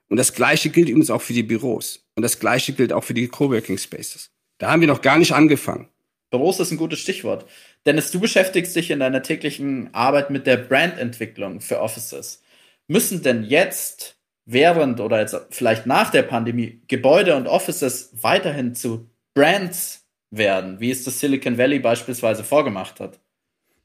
Und 0.08 0.16
das 0.16 0.34
Gleiche 0.34 0.70
gilt 0.70 0.88
übrigens 0.88 1.10
auch 1.10 1.22
für 1.22 1.32
die 1.32 1.42
Büros. 1.42 2.04
Und 2.14 2.22
das 2.22 2.38
Gleiche 2.38 2.72
gilt 2.72 2.92
auch 2.92 3.04
für 3.04 3.14
die 3.14 3.28
Coworking 3.28 3.78
Spaces. 3.78 4.30
Da 4.58 4.70
haben 4.70 4.80
wir 4.80 4.88
noch 4.88 5.02
gar 5.02 5.18
nicht 5.18 5.32
angefangen. 5.32 5.88
Büros 6.30 6.60
ist 6.60 6.70
ein 6.70 6.76
gutes 6.76 6.98
Stichwort. 6.98 7.46
Dennis, 7.86 8.10
du 8.10 8.20
beschäftigst 8.20 8.74
dich 8.76 8.90
in 8.90 9.00
deiner 9.00 9.22
täglichen 9.22 9.92
Arbeit 9.94 10.30
mit 10.30 10.46
der 10.46 10.56
Brandentwicklung 10.56 11.60
für 11.60 11.80
Offices. 11.80 12.42
Müssen 12.88 13.22
denn 13.22 13.44
jetzt, 13.44 14.16
während 14.44 15.00
oder 15.00 15.20
jetzt 15.20 15.36
vielleicht 15.50 15.86
nach 15.86 16.10
der 16.10 16.22
Pandemie, 16.22 16.82
Gebäude 16.88 17.36
und 17.36 17.46
Offices 17.46 18.10
weiterhin 18.20 18.74
zu 18.74 19.08
Brands 19.34 20.01
werden, 20.32 20.80
wie 20.80 20.90
es 20.90 21.04
das 21.04 21.20
Silicon 21.20 21.58
Valley 21.58 21.78
beispielsweise 21.78 22.42
vorgemacht 22.42 22.98
hat? 22.98 23.20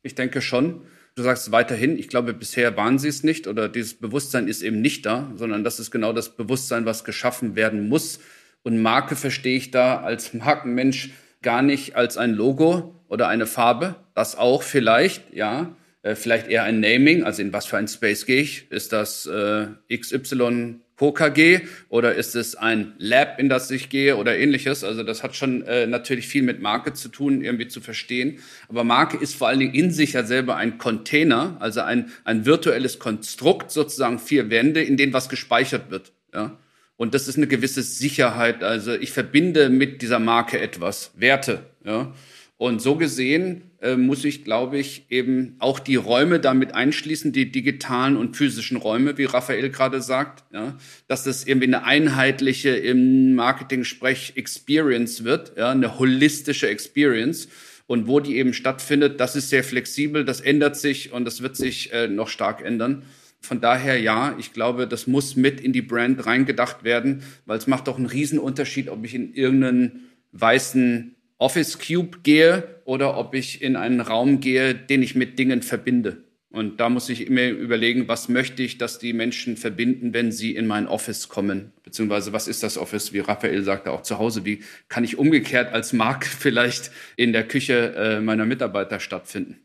Ich 0.01 0.15
denke 0.15 0.41
schon. 0.41 0.81
Du 1.15 1.23
sagst 1.23 1.51
weiterhin, 1.51 1.97
ich 1.97 2.09
glaube, 2.09 2.33
bisher 2.33 2.77
waren 2.77 2.99
sie 2.99 3.07
es 3.07 3.23
nicht 3.23 3.47
oder 3.47 3.69
dieses 3.69 3.95
Bewusstsein 3.95 4.47
ist 4.47 4.61
eben 4.61 4.81
nicht 4.81 5.05
da, 5.05 5.31
sondern 5.35 5.63
das 5.63 5.79
ist 5.79 5.91
genau 5.91 6.13
das 6.13 6.35
Bewusstsein, 6.35 6.85
was 6.85 7.03
geschaffen 7.03 7.55
werden 7.55 7.89
muss. 7.89 8.19
Und 8.63 8.81
Marke 8.81 9.15
verstehe 9.15 9.57
ich 9.57 9.71
da 9.71 10.01
als 10.01 10.33
Markenmensch 10.33 11.11
gar 11.41 11.61
nicht 11.61 11.95
als 11.95 12.17
ein 12.17 12.33
Logo 12.33 12.95
oder 13.07 13.27
eine 13.27 13.47
Farbe. 13.47 13.95
Das 14.13 14.37
auch 14.37 14.63
vielleicht, 14.63 15.33
ja. 15.33 15.75
Äh, 16.03 16.15
vielleicht 16.15 16.47
eher 16.47 16.63
ein 16.63 16.79
Naming, 16.79 17.23
also 17.23 17.41
in 17.41 17.51
was 17.51 17.65
für 17.65 17.77
ein 17.77 17.87
Space 17.87 18.25
gehe 18.25 18.41
ich? 18.41 18.71
Ist 18.71 18.93
das 18.93 19.25
äh, 19.25 19.67
XY 19.91 20.81
KKG 20.97 21.61
oder 21.89 22.15
ist 22.15 22.35
es 22.35 22.55
ein 22.55 22.93
Lab, 22.97 23.39
in 23.39 23.49
das 23.49 23.69
ich 23.69 23.89
gehe 23.89 24.17
oder 24.17 24.37
ähnliches. 24.37 24.83
Also 24.83 25.03
das 25.03 25.23
hat 25.23 25.35
schon 25.35 25.61
äh, 25.63 25.85
natürlich 25.85 26.27
viel 26.27 26.41
mit 26.41 26.59
Marke 26.59 26.93
zu 26.93 27.09
tun, 27.09 27.43
irgendwie 27.43 27.67
zu 27.67 27.81
verstehen. 27.81 28.39
Aber 28.67 28.83
Marke 28.83 29.17
ist 29.17 29.35
vor 29.35 29.47
allen 29.47 29.59
Dingen 29.59 29.75
in 29.75 29.91
sich 29.91 30.13
ja 30.13 30.23
selber 30.23 30.55
ein 30.55 30.77
Container, 30.77 31.57
also 31.59 31.81
ein, 31.81 32.11
ein 32.23 32.45
virtuelles 32.45 32.97
Konstrukt, 32.97 33.71
sozusagen 33.71 34.17
vier 34.17 34.49
Wände, 34.49 34.81
in 34.81 34.97
denen 34.97 35.13
was 35.13 35.29
gespeichert 35.29 35.91
wird. 35.91 36.13
Ja? 36.33 36.57
Und 36.97 37.13
das 37.13 37.27
ist 37.27 37.37
eine 37.37 37.47
gewisse 37.47 37.83
Sicherheit. 37.83 38.63
Also 38.63 38.93
ich 38.93 39.11
verbinde 39.11 39.69
mit 39.69 40.01
dieser 40.01 40.19
Marke 40.19 40.59
etwas, 40.59 41.11
Werte. 41.15 41.63
Ja? 41.85 42.13
Und 42.57 42.81
so 42.81 42.95
gesehen 42.95 43.69
äh, 43.81 43.95
muss 43.95 44.25
ich, 44.25 44.43
glaube 44.43 44.79
ich, 44.79 45.05
eben 45.09 45.55
auch 45.59 45.77
die 45.79 45.95
Räume 45.95 46.39
damit 46.39 46.73
einschließen, 46.73 47.31
die 47.31 47.51
digitalen 47.51 48.17
und 48.17 48.35
physischen 48.35 48.77
Räume, 48.77 49.19
wie 49.19 49.25
Raphael 49.25 49.69
gerade 49.69 50.01
sagt, 50.01 50.43
ja, 50.51 50.75
dass 51.07 51.23
das 51.23 51.45
irgendwie 51.45 51.67
eine 51.67 51.83
einheitliche 51.83 52.71
im 52.71 53.35
Marketing-Sprech 53.35 54.33
Experience 54.35 55.23
wird, 55.23 55.55
ja, 55.55 55.69
eine 55.69 55.99
holistische 55.99 56.67
Experience. 56.67 57.47
Und 57.85 58.07
wo 58.07 58.19
die 58.19 58.35
eben 58.37 58.53
stattfindet, 58.53 59.19
das 59.19 59.35
ist 59.35 59.49
sehr 59.49 59.63
flexibel, 59.63 60.25
das 60.25 60.41
ändert 60.41 60.75
sich 60.75 61.13
und 61.13 61.23
das 61.23 61.41
wird 61.41 61.55
sich 61.55 61.93
äh, 61.93 62.07
noch 62.07 62.27
stark 62.27 62.65
ändern. 62.65 63.03
Von 63.39 63.61
daher 63.61 63.99
ja, 63.99 64.35
ich 64.39 64.51
glaube, 64.51 64.87
das 64.87 65.07
muss 65.07 65.35
mit 65.35 65.61
in 65.61 65.71
die 65.71 65.83
Brand 65.83 66.25
reingedacht 66.25 66.83
werden, 66.83 67.21
weil 67.45 67.59
es 67.59 67.67
macht 67.67 67.87
doch 67.87 67.97
einen 67.97 68.07
Riesenunterschied, 68.07 68.89
ob 68.89 69.05
ich 69.05 69.13
in 69.13 69.33
irgendeinen 69.33 70.09
weißen 70.33 71.16
Office 71.38 71.77
Cube 71.79 72.20
gehe 72.24 72.82
oder 72.86 73.17
ob 73.17 73.34
ich 73.36 73.62
in 73.62 73.75
einen 73.75 74.01
Raum 74.01 74.39
gehe, 74.39 74.74
den 74.74 75.03
ich 75.03 75.15
mit 75.15 75.38
Dingen 75.38 75.62
verbinde. 75.62 76.24
Und 76.50 76.79
da 76.79 76.89
muss 76.89 77.10
ich 77.10 77.27
immer 77.27 77.48
überlegen, 77.50 78.08
was 78.08 78.29
möchte 78.29 78.63
ich, 78.63 78.77
dass 78.77 79.00
die 79.00 79.13
Menschen 79.13 79.58
verbinden, 79.58 80.13
wenn 80.13 80.32
sie 80.32 80.56
in 80.56 80.65
mein 80.65 80.88
Office 80.88 81.27
kommen? 81.27 81.74
Beziehungsweise, 81.84 82.34
was 82.34 82.48
ist 82.48 82.63
das 82.63 82.77
Office, 82.77 83.13
wie 83.13 83.20
Raphael 83.20 83.63
sagte, 83.63 83.91
auch 83.91 84.01
zu 84.01 84.17
Hause? 84.17 84.46
Wie 84.46 84.63
kann 84.88 85.03
ich 85.03 85.17
umgekehrt 85.17 85.74
als 85.74 85.94
Mark 85.94 86.25
vielleicht 86.25 86.91
in 87.15 87.34
der 87.34 87.48
Küche 87.48 87.94
äh, 87.96 88.22
meiner 88.22 88.46
Mitarbeiter 88.46 89.00
stattfinden? 89.00 89.58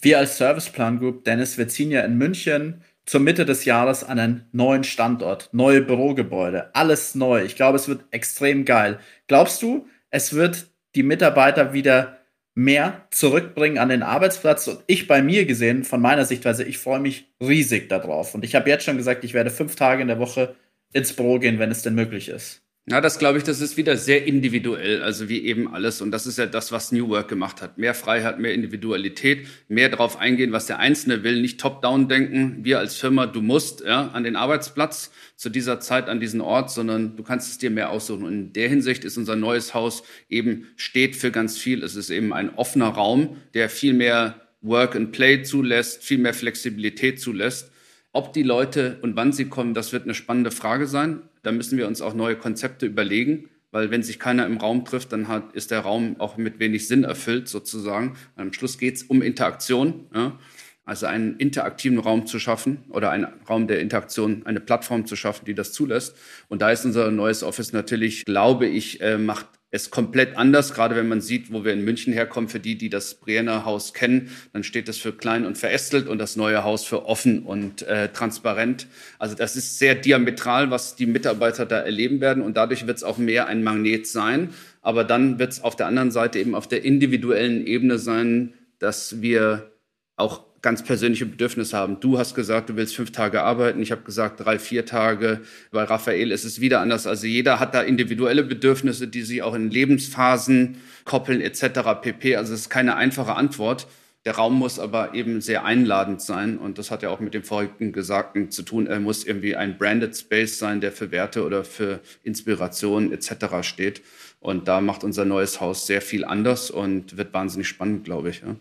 Wir 0.00 0.18
als 0.18 0.38
Serviceplan 0.38 0.98
Group, 0.98 1.24
Dennis, 1.24 1.56
wir 1.56 1.68
ziehen 1.68 1.90
ja 1.90 2.00
in 2.00 2.18
München 2.18 2.82
zur 3.06 3.20
Mitte 3.20 3.44
des 3.44 3.64
Jahres 3.64 4.02
an 4.02 4.18
einen 4.18 4.48
neuen 4.52 4.82
Standort, 4.82 5.50
neue 5.52 5.82
Bürogebäude, 5.82 6.74
alles 6.74 7.14
neu. 7.14 7.44
Ich 7.44 7.54
glaube, 7.54 7.76
es 7.76 7.86
wird 7.86 8.04
extrem 8.10 8.64
geil. 8.64 8.98
Glaubst 9.28 9.62
du, 9.62 9.86
es 10.10 10.32
wird 10.32 10.66
die 10.94 11.02
Mitarbeiter 11.02 11.72
wieder 11.72 12.18
mehr 12.54 13.06
zurückbringen 13.10 13.78
an 13.78 13.88
den 13.88 14.02
Arbeitsplatz. 14.02 14.68
Und 14.68 14.80
ich 14.86 15.06
bei 15.06 15.22
mir 15.22 15.44
gesehen, 15.44 15.84
von 15.84 16.00
meiner 16.00 16.24
Sichtweise, 16.24 16.64
ich 16.64 16.78
freue 16.78 17.00
mich 17.00 17.32
riesig 17.40 17.88
darauf. 17.88 18.34
Und 18.34 18.44
ich 18.44 18.54
habe 18.54 18.70
jetzt 18.70 18.84
schon 18.84 18.96
gesagt, 18.96 19.24
ich 19.24 19.34
werde 19.34 19.50
fünf 19.50 19.76
Tage 19.76 20.02
in 20.02 20.08
der 20.08 20.20
Woche 20.20 20.54
ins 20.92 21.12
Büro 21.12 21.38
gehen, 21.38 21.58
wenn 21.58 21.70
es 21.70 21.82
denn 21.82 21.94
möglich 21.94 22.28
ist. 22.28 22.63
Ja, 22.86 23.00
das 23.00 23.18
glaube 23.18 23.38
ich, 23.38 23.44
das 23.44 23.62
ist 23.62 23.78
wieder 23.78 23.96
sehr 23.96 24.26
individuell, 24.26 25.02
also 25.02 25.30
wie 25.30 25.42
eben 25.46 25.72
alles. 25.72 26.02
Und 26.02 26.10
das 26.10 26.26
ist 26.26 26.36
ja 26.36 26.44
das, 26.44 26.70
was 26.70 26.92
New 26.92 27.08
Work 27.08 27.28
gemacht 27.28 27.62
hat. 27.62 27.78
Mehr 27.78 27.94
Freiheit, 27.94 28.38
mehr 28.38 28.52
Individualität, 28.52 29.46
mehr 29.68 29.88
darauf 29.88 30.18
eingehen, 30.18 30.52
was 30.52 30.66
der 30.66 30.80
Einzelne 30.80 31.24
will, 31.24 31.40
nicht 31.40 31.58
top-down 31.58 32.08
denken. 32.08 32.58
Wir 32.62 32.80
als 32.80 32.96
Firma, 32.96 33.24
du 33.24 33.40
musst 33.40 33.80
ja, 33.80 34.08
an 34.08 34.24
den 34.24 34.36
Arbeitsplatz 34.36 35.12
zu 35.34 35.48
dieser 35.48 35.80
Zeit 35.80 36.10
an 36.10 36.20
diesen 36.20 36.42
Ort, 36.42 36.70
sondern 36.70 37.16
du 37.16 37.22
kannst 37.22 37.50
es 37.50 37.56
dir 37.56 37.70
mehr 37.70 37.88
aussuchen. 37.88 38.24
Und 38.24 38.32
in 38.34 38.52
der 38.52 38.68
Hinsicht 38.68 39.06
ist 39.06 39.16
unser 39.16 39.34
neues 39.34 39.72
Haus 39.72 40.02
eben 40.28 40.66
steht 40.76 41.16
für 41.16 41.30
ganz 41.30 41.56
viel. 41.56 41.82
Es 41.82 41.96
ist 41.96 42.10
eben 42.10 42.34
ein 42.34 42.54
offener 42.54 42.88
Raum, 42.88 43.38
der 43.54 43.70
viel 43.70 43.94
mehr 43.94 44.42
Work 44.60 44.94
and 44.94 45.10
Play 45.12 45.42
zulässt, 45.42 46.04
viel 46.04 46.18
mehr 46.18 46.34
Flexibilität 46.34 47.18
zulässt. 47.18 47.70
Ob 48.16 48.32
die 48.32 48.44
Leute 48.44 48.98
und 49.02 49.16
wann 49.16 49.32
sie 49.32 49.46
kommen, 49.46 49.74
das 49.74 49.92
wird 49.92 50.04
eine 50.04 50.14
spannende 50.14 50.52
Frage 50.52 50.86
sein. 50.86 51.22
Da 51.42 51.50
müssen 51.50 51.76
wir 51.76 51.88
uns 51.88 52.00
auch 52.00 52.14
neue 52.14 52.36
Konzepte 52.36 52.86
überlegen, 52.86 53.48
weil 53.72 53.90
wenn 53.90 54.04
sich 54.04 54.20
keiner 54.20 54.46
im 54.46 54.56
Raum 54.56 54.84
trifft, 54.84 55.12
dann 55.12 55.26
hat, 55.26 55.52
ist 55.52 55.72
der 55.72 55.80
Raum 55.80 56.14
auch 56.20 56.36
mit 56.36 56.60
wenig 56.60 56.86
Sinn 56.86 57.02
erfüllt 57.02 57.48
sozusagen. 57.48 58.16
Am 58.36 58.52
Schluss 58.52 58.78
geht 58.78 58.94
es 58.94 59.02
um 59.02 59.20
Interaktion. 59.20 60.06
Ja? 60.14 60.38
Also 60.84 61.06
einen 61.06 61.38
interaktiven 61.38 61.98
Raum 61.98 62.26
zu 62.26 62.38
schaffen 62.38 62.84
oder 62.90 63.10
einen 63.10 63.26
Raum 63.48 63.66
der 63.66 63.80
Interaktion, 63.80 64.42
eine 64.44 64.60
Plattform 64.60 65.06
zu 65.06 65.16
schaffen, 65.16 65.44
die 65.46 65.54
das 65.54 65.72
zulässt. 65.72 66.14
Und 66.48 66.62
da 66.62 66.70
ist 66.70 66.84
unser 66.84 67.10
neues 67.10 67.42
Office 67.42 67.72
natürlich, 67.72 68.24
glaube 68.26 68.66
ich, 68.68 69.00
äh, 69.00 69.18
macht 69.18 69.48
es 69.74 69.90
komplett 69.90 70.36
anders, 70.36 70.72
gerade 70.72 70.94
wenn 70.94 71.08
man 71.08 71.20
sieht, 71.20 71.52
wo 71.52 71.64
wir 71.64 71.72
in 71.72 71.84
München 71.84 72.12
herkommen. 72.12 72.48
Für 72.48 72.60
die, 72.60 72.78
die 72.78 72.90
das 72.90 73.14
Brienner 73.14 73.64
Haus 73.64 73.92
kennen, 73.92 74.30
dann 74.52 74.62
steht 74.62 74.86
das 74.86 74.98
für 74.98 75.12
klein 75.12 75.44
und 75.44 75.58
verästelt 75.58 76.06
und 76.06 76.18
das 76.18 76.36
neue 76.36 76.62
Haus 76.62 76.84
für 76.84 77.06
offen 77.06 77.42
und 77.42 77.82
äh, 77.82 78.08
transparent. 78.10 78.86
Also 79.18 79.34
das 79.34 79.56
ist 79.56 79.80
sehr 79.80 79.96
diametral, 79.96 80.70
was 80.70 80.94
die 80.94 81.06
Mitarbeiter 81.06 81.66
da 81.66 81.80
erleben 81.80 82.20
werden 82.20 82.40
und 82.40 82.56
dadurch 82.56 82.86
wird 82.86 82.98
es 82.98 83.02
auch 83.02 83.18
mehr 83.18 83.48
ein 83.48 83.64
Magnet 83.64 84.06
sein. 84.06 84.50
Aber 84.80 85.02
dann 85.02 85.40
wird 85.40 85.50
es 85.50 85.64
auf 85.64 85.74
der 85.74 85.86
anderen 85.86 86.12
Seite 86.12 86.38
eben 86.38 86.54
auf 86.54 86.68
der 86.68 86.84
individuellen 86.84 87.66
Ebene 87.66 87.98
sein, 87.98 88.54
dass 88.78 89.22
wir 89.22 89.72
auch 90.16 90.44
ganz 90.64 90.82
persönliche 90.82 91.26
Bedürfnisse 91.26 91.76
haben. 91.76 92.00
Du 92.00 92.18
hast 92.18 92.34
gesagt, 92.34 92.70
du 92.70 92.76
willst 92.76 92.96
fünf 92.96 93.12
Tage 93.12 93.42
arbeiten. 93.42 93.82
Ich 93.82 93.92
habe 93.92 94.00
gesagt, 94.00 94.40
drei, 94.40 94.58
vier 94.58 94.86
Tage. 94.86 95.42
Bei 95.70 95.84
Raphael 95.84 96.32
ist 96.32 96.44
es 96.44 96.58
wieder 96.58 96.80
anders. 96.80 97.06
Also 97.06 97.26
jeder 97.26 97.60
hat 97.60 97.74
da 97.74 97.82
individuelle 97.82 98.42
Bedürfnisse, 98.42 99.06
die 99.06 99.22
sich 99.22 99.42
auch 99.42 99.54
in 99.54 99.70
Lebensphasen 99.70 100.78
koppeln 101.04 101.42
etc. 101.42 102.00
pp. 102.00 102.36
Also 102.36 102.54
es 102.54 102.60
ist 102.60 102.70
keine 102.70 102.96
einfache 102.96 103.34
Antwort. 103.34 103.86
Der 104.24 104.36
Raum 104.36 104.58
muss 104.58 104.78
aber 104.78 105.12
eben 105.12 105.42
sehr 105.42 105.66
einladend 105.66 106.22
sein 106.22 106.56
und 106.56 106.78
das 106.78 106.90
hat 106.90 107.02
ja 107.02 107.10
auch 107.10 107.20
mit 107.20 107.34
dem 107.34 107.42
vorigen 107.42 107.92
Gesagten 107.92 108.50
zu 108.50 108.62
tun. 108.62 108.86
Er 108.86 109.00
muss 109.00 109.24
irgendwie 109.24 109.54
ein 109.56 109.76
branded 109.76 110.16
Space 110.16 110.58
sein, 110.58 110.80
der 110.80 110.92
für 110.92 111.10
Werte 111.10 111.44
oder 111.44 111.62
für 111.62 112.00
Inspiration 112.22 113.12
etc. 113.12 113.60
steht. 113.60 114.00
Und 114.40 114.66
da 114.66 114.80
macht 114.80 115.04
unser 115.04 115.26
neues 115.26 115.60
Haus 115.60 115.86
sehr 115.86 116.00
viel 116.00 116.24
anders 116.24 116.70
und 116.70 117.18
wird 117.18 117.34
wahnsinnig 117.34 117.68
spannend, 117.68 118.04
glaube 118.04 118.30
ich. 118.30 118.40
Ja 118.40 118.56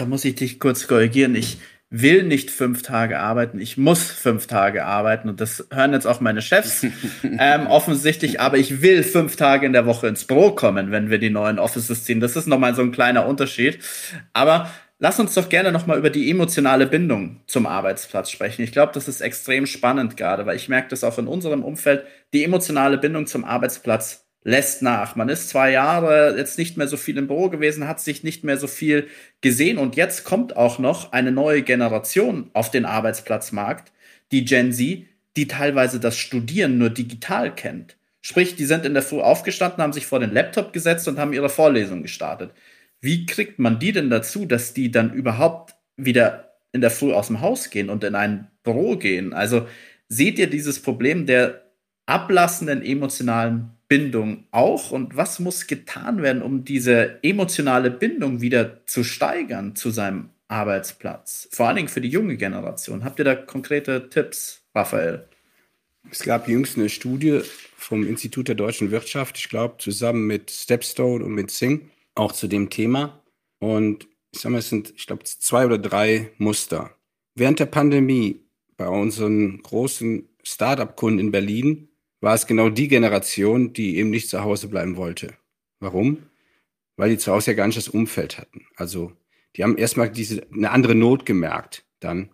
da 0.00 0.06
muss 0.06 0.24
ich 0.24 0.34
dich 0.34 0.58
kurz 0.58 0.88
korrigieren. 0.88 1.34
Ich 1.34 1.58
will 1.90 2.22
nicht 2.22 2.50
fünf 2.50 2.82
Tage 2.82 3.18
arbeiten, 3.18 3.60
ich 3.60 3.76
muss 3.76 4.10
fünf 4.10 4.46
Tage 4.46 4.86
arbeiten 4.86 5.28
und 5.28 5.40
das 5.40 5.66
hören 5.70 5.92
jetzt 5.92 6.06
auch 6.06 6.20
meine 6.20 6.40
Chefs 6.40 6.86
ähm, 7.22 7.66
offensichtlich, 7.66 8.40
aber 8.40 8.56
ich 8.56 8.80
will 8.80 9.02
fünf 9.02 9.36
Tage 9.36 9.66
in 9.66 9.72
der 9.72 9.86
Woche 9.86 10.06
ins 10.06 10.24
Büro 10.24 10.52
kommen, 10.52 10.90
wenn 10.90 11.10
wir 11.10 11.18
die 11.18 11.30
neuen 11.30 11.58
Offices 11.58 12.04
ziehen. 12.04 12.20
Das 12.20 12.36
ist 12.36 12.46
nochmal 12.46 12.74
so 12.74 12.82
ein 12.82 12.92
kleiner 12.92 13.26
Unterschied. 13.26 13.80
Aber 14.32 14.70
lass 15.00 15.20
uns 15.20 15.34
doch 15.34 15.48
gerne 15.48 15.72
nochmal 15.72 15.98
über 15.98 16.10
die 16.10 16.30
emotionale 16.30 16.86
Bindung 16.86 17.40
zum 17.46 17.66
Arbeitsplatz 17.66 18.30
sprechen. 18.30 18.62
Ich 18.62 18.72
glaube, 18.72 18.92
das 18.94 19.08
ist 19.08 19.20
extrem 19.20 19.66
spannend 19.66 20.16
gerade, 20.16 20.46
weil 20.46 20.56
ich 20.56 20.68
merke 20.70 20.88
das 20.88 21.04
auch 21.04 21.18
in 21.18 21.26
unserem 21.26 21.62
Umfeld. 21.62 22.04
Die 22.32 22.44
emotionale 22.44 22.96
Bindung 22.96 23.26
zum 23.26 23.44
Arbeitsplatz 23.44 24.29
lässt 24.42 24.82
nach. 24.82 25.16
Man 25.16 25.28
ist 25.28 25.48
zwei 25.48 25.70
Jahre 25.70 26.36
jetzt 26.36 26.58
nicht 26.58 26.76
mehr 26.76 26.88
so 26.88 26.96
viel 26.96 27.18
im 27.18 27.26
Büro 27.26 27.50
gewesen, 27.50 27.86
hat 27.86 28.00
sich 28.00 28.24
nicht 28.24 28.44
mehr 28.44 28.56
so 28.56 28.66
viel 28.66 29.08
gesehen 29.40 29.78
und 29.78 29.96
jetzt 29.96 30.24
kommt 30.24 30.56
auch 30.56 30.78
noch 30.78 31.12
eine 31.12 31.32
neue 31.32 31.62
Generation 31.62 32.50
auf 32.54 32.70
den 32.70 32.86
Arbeitsplatzmarkt, 32.86 33.92
die 34.32 34.44
Gen 34.44 34.72
Z, 34.72 35.04
die 35.36 35.46
teilweise 35.46 36.00
das 36.00 36.18
Studieren 36.18 36.78
nur 36.78 36.90
digital 36.90 37.54
kennt. 37.54 37.96
Sprich, 38.22 38.56
die 38.56 38.64
sind 38.64 38.84
in 38.84 38.94
der 38.94 39.02
Früh 39.02 39.20
aufgestanden, 39.20 39.82
haben 39.82 39.92
sich 39.92 40.06
vor 40.06 40.20
den 40.20 40.32
Laptop 40.32 40.72
gesetzt 40.72 41.08
und 41.08 41.18
haben 41.18 41.32
ihre 41.32 41.48
Vorlesung 41.48 42.02
gestartet. 42.02 42.52
Wie 43.00 43.24
kriegt 43.26 43.58
man 43.58 43.78
die 43.78 43.92
denn 43.92 44.10
dazu, 44.10 44.44
dass 44.44 44.74
die 44.74 44.90
dann 44.90 45.12
überhaupt 45.12 45.74
wieder 45.96 46.54
in 46.72 46.80
der 46.80 46.90
Früh 46.90 47.12
aus 47.12 47.28
dem 47.28 47.40
Haus 47.40 47.70
gehen 47.70 47.88
und 47.88 48.04
in 48.04 48.14
ein 48.14 48.48
Büro 48.62 48.96
gehen? 48.96 49.32
Also 49.32 49.66
seht 50.08 50.38
ihr 50.38 50.50
dieses 50.50 50.82
Problem 50.82 51.26
der 51.26 51.62
ablassenden 52.06 52.82
emotionalen 52.82 53.70
Bindung 53.90 54.44
auch 54.52 54.92
und 54.92 55.16
was 55.16 55.40
muss 55.40 55.66
getan 55.66 56.22
werden, 56.22 56.42
um 56.42 56.64
diese 56.64 57.18
emotionale 57.24 57.90
Bindung 57.90 58.40
wieder 58.40 58.86
zu 58.86 59.02
steigern 59.02 59.74
zu 59.74 59.90
seinem 59.90 60.30
Arbeitsplatz? 60.46 61.48
Vor 61.50 61.66
allen 61.66 61.74
Dingen 61.74 61.88
für 61.88 62.00
die 62.00 62.08
junge 62.08 62.36
Generation. 62.36 63.02
Habt 63.02 63.18
ihr 63.18 63.24
da 63.24 63.34
konkrete 63.34 64.08
Tipps, 64.08 64.62
Raphael? 64.76 65.26
Es 66.08 66.22
gab 66.22 66.46
jüngst 66.46 66.78
eine 66.78 66.88
Studie 66.88 67.40
vom 67.76 68.06
Institut 68.06 68.46
der 68.46 68.54
deutschen 68.54 68.92
Wirtschaft, 68.92 69.36
ich 69.38 69.48
glaube, 69.48 69.74
zusammen 69.78 70.24
mit 70.24 70.52
Stepstone 70.52 71.24
und 71.24 71.34
mit 71.34 71.50
Sing, 71.50 71.90
auch 72.14 72.30
zu 72.30 72.46
dem 72.46 72.70
Thema. 72.70 73.20
Und 73.58 74.06
ich 74.30 74.38
sage 74.38 74.52
mal, 74.52 74.58
es 74.58 74.68
sind, 74.68 74.94
ich 74.96 75.08
glaube, 75.08 75.24
zwei 75.24 75.66
oder 75.66 75.78
drei 75.78 76.30
Muster. 76.38 76.94
Während 77.34 77.58
der 77.58 77.66
Pandemie 77.66 78.38
bei 78.76 78.86
unseren 78.86 79.60
großen 79.62 80.28
Startup-Kunden 80.44 81.18
in 81.18 81.32
Berlin 81.32 81.89
war 82.20 82.34
es 82.34 82.46
genau 82.46 82.68
die 82.68 82.88
Generation, 82.88 83.72
die 83.72 83.96
eben 83.96 84.10
nicht 84.10 84.28
zu 84.28 84.42
Hause 84.42 84.68
bleiben 84.68 84.96
wollte. 84.96 85.34
Warum? 85.80 86.18
Weil 86.96 87.10
die 87.10 87.18
zu 87.18 87.32
Hause 87.32 87.52
ja 87.52 87.56
gar 87.56 87.66
nicht 87.66 87.78
das 87.78 87.88
Umfeld 87.88 88.38
hatten. 88.38 88.66
Also 88.76 89.12
die 89.56 89.64
haben 89.64 89.78
erstmal 89.78 90.10
diese, 90.10 90.46
eine 90.52 90.70
andere 90.70 90.94
Not 90.94 91.26
gemerkt 91.26 91.84
dann. 92.00 92.30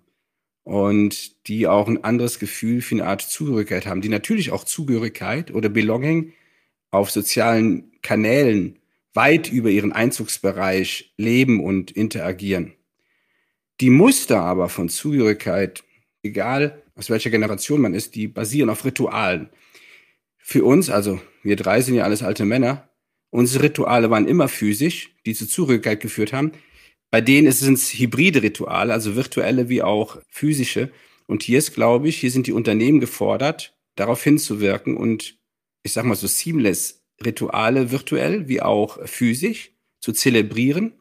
Und 0.65 1.47
die 1.47 1.69
auch 1.69 1.87
ein 1.87 2.03
anderes 2.03 2.41
Gefühl 2.41 2.83
für 2.83 2.97
eine 2.97 3.07
Art 3.07 3.23
Zugehörigkeit 3.23 3.87
haben, 3.87 4.01
die 4.01 4.09
natürlich 4.09 4.51
auch 4.51 4.65
Zugehörigkeit 4.65 5.53
oder 5.53 5.69
Belonging 5.69 6.33
auf 6.91 7.11
sozialen 7.11 7.93
Kanälen 8.03 8.81
weit 9.15 9.51
über 9.51 9.71
ihren 9.71 9.93
Einzugsbereich 9.93 11.15
leben 11.17 11.63
und 11.63 11.93
interagieren. 11.93 12.75
Die 13.81 13.91
Muster 13.91 14.41
aber 14.41 14.69
von 14.69 14.89
Zugehörigkeit, 14.89 15.85
egal 16.23 16.83
aus 16.97 17.11
welcher 17.11 17.31
Generation 17.31 17.81
man 17.81 17.95
ist, 17.95 18.15
die 18.15 18.27
basieren 18.27 18.71
auf 18.71 18.85
Ritualen. 18.85 19.51
Für 20.49 20.65
uns, 20.65 20.91
also 20.91 21.21
wir 21.43 21.57
drei 21.57 21.81
sind 21.81 21.97
ja 21.97 22.05
alles 22.05 22.23
alte 22.23 22.45
Männer, 22.45 22.89
unsere 23.31 23.65
Rituale 23.65 24.11
waren 24.11 24.29
immer 24.29 24.47
physisch, 24.47 25.11
die 25.27 25.35
zu 25.35 25.49
Zugehörigkeit 25.49 25.99
geführt 25.99 26.33
haben. 26.33 26.53
Bei 27.11 27.21
denen 27.21 27.51
sind 27.51 27.75
es 27.75 27.93
hybride 27.93 28.45
Rituale, 28.45 28.93
also 28.93 29.17
virtuelle 29.17 29.69
wie 29.69 29.83
auch 29.83 30.19
physische. 30.29 30.93
Und 31.27 31.43
hier 31.43 31.59
ist, 31.59 31.75
glaube 31.75 32.07
ich, 32.07 32.19
hier 32.19 32.31
sind 32.31 32.47
die 32.47 32.53
Unternehmen 32.53 33.01
gefordert, 33.01 33.77
darauf 33.97 34.23
hinzuwirken 34.23 34.97
und 34.97 35.37
ich 35.83 35.93
sag 35.93 36.05
mal 36.05 36.15
so 36.15 36.29
seamless 36.29 37.03
Rituale 37.25 37.91
virtuell 37.91 38.47
wie 38.47 38.63
auch 38.63 39.05
physisch 39.05 39.73
zu 39.99 40.13
zelebrieren 40.13 40.93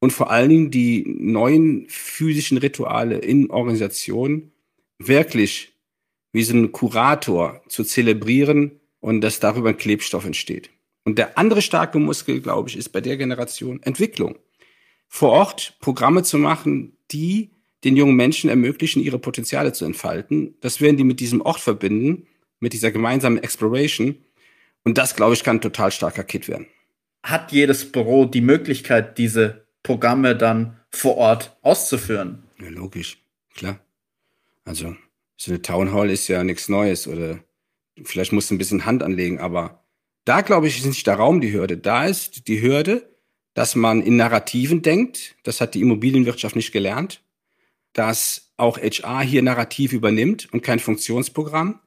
und 0.00 0.12
vor 0.12 0.32
allen 0.32 0.50
Dingen 0.50 0.70
die 0.72 1.04
neuen 1.06 1.86
physischen 1.88 2.58
Rituale 2.58 3.18
in 3.18 3.48
Organisationen 3.48 4.50
wirklich 4.98 5.72
wie 6.32 6.42
so 6.42 6.56
ein 6.56 6.72
Kurator 6.72 7.62
zu 7.68 7.84
zelebrieren 7.84 8.80
und 9.00 9.20
dass 9.20 9.40
darüber 9.40 9.70
ein 9.70 9.76
Klebstoff 9.76 10.24
entsteht. 10.24 10.70
Und 11.04 11.18
der 11.18 11.38
andere 11.38 11.62
starke 11.62 11.98
Muskel, 11.98 12.40
glaube 12.40 12.68
ich, 12.68 12.76
ist 12.76 12.90
bei 12.90 13.00
der 13.00 13.16
Generation 13.16 13.82
Entwicklung. 13.82 14.36
Vor 15.06 15.30
Ort 15.30 15.76
Programme 15.80 16.22
zu 16.22 16.36
machen, 16.38 16.96
die 17.10 17.50
den 17.84 17.96
jungen 17.96 18.16
Menschen 18.16 18.50
ermöglichen, 18.50 19.02
ihre 19.02 19.18
Potenziale 19.18 19.72
zu 19.72 19.84
entfalten. 19.84 20.56
Das 20.60 20.80
werden 20.80 20.96
die 20.96 21.04
mit 21.04 21.20
diesem 21.20 21.40
Ort 21.40 21.60
verbinden, 21.60 22.26
mit 22.60 22.72
dieser 22.72 22.90
gemeinsamen 22.90 23.42
Exploration. 23.42 24.16
Und 24.84 24.98
das, 24.98 25.14
glaube 25.16 25.34
ich, 25.34 25.44
kann 25.44 25.56
ein 25.56 25.62
total 25.62 25.92
starker 25.92 26.24
Kit 26.24 26.48
werden. 26.48 26.66
Hat 27.22 27.52
jedes 27.52 27.90
Büro 27.90 28.24
die 28.24 28.40
Möglichkeit, 28.40 29.18
diese 29.18 29.66
Programme 29.82 30.36
dann 30.36 30.78
vor 30.90 31.16
Ort 31.16 31.56
auszuführen? 31.62 32.42
Ja, 32.60 32.68
logisch, 32.68 33.18
klar. 33.54 33.80
Also, 34.64 34.96
so 35.36 35.52
eine 35.52 35.62
Town 35.62 35.92
Hall 35.92 36.10
ist 36.10 36.28
ja 36.28 36.42
nichts 36.42 36.68
Neues 36.68 37.06
oder 37.06 37.40
vielleicht 38.04 38.32
musst 38.32 38.50
du 38.50 38.54
ein 38.54 38.58
bisschen 38.58 38.86
Hand 38.86 39.02
anlegen, 39.02 39.38
aber 39.38 39.84
da, 40.24 40.42
glaube 40.42 40.68
ich, 40.68 40.78
ist 40.78 40.84
nicht 40.84 41.06
der 41.06 41.14
Raum 41.14 41.40
die 41.40 41.52
Hürde. 41.52 41.78
Da 41.78 42.04
ist 42.04 42.48
die 42.48 42.60
Hürde, 42.60 43.08
dass 43.54 43.74
man 43.74 44.02
in 44.02 44.16
Narrativen 44.16 44.82
denkt. 44.82 45.36
Das 45.42 45.60
hat 45.60 45.74
die 45.74 45.80
Immobilienwirtschaft 45.80 46.54
nicht 46.54 46.70
gelernt. 46.70 47.22
Dass 47.94 48.52
auch 48.58 48.76
HR 48.78 49.22
hier 49.22 49.42
Narrativ 49.42 49.94
übernimmt 49.94 50.52
und 50.52 50.62
kein 50.62 50.80
Funktionsprogramm. 50.80 51.80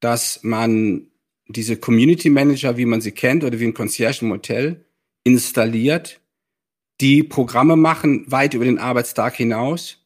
Dass 0.00 0.40
man 0.42 1.06
diese 1.46 1.78
Community 1.78 2.28
Manager, 2.28 2.76
wie 2.76 2.84
man 2.84 3.00
sie 3.00 3.12
kennt, 3.12 3.42
oder 3.42 3.58
wie 3.58 3.64
ein 3.64 3.72
Concierge 3.72 4.18
im 4.20 4.32
Hotel, 4.32 4.84
installiert, 5.24 6.20
die 7.00 7.22
Programme 7.22 7.76
machen 7.76 8.30
weit 8.30 8.54
über 8.54 8.66
den 8.66 8.78
Arbeitstag 8.78 9.34
hinaus 9.34 10.04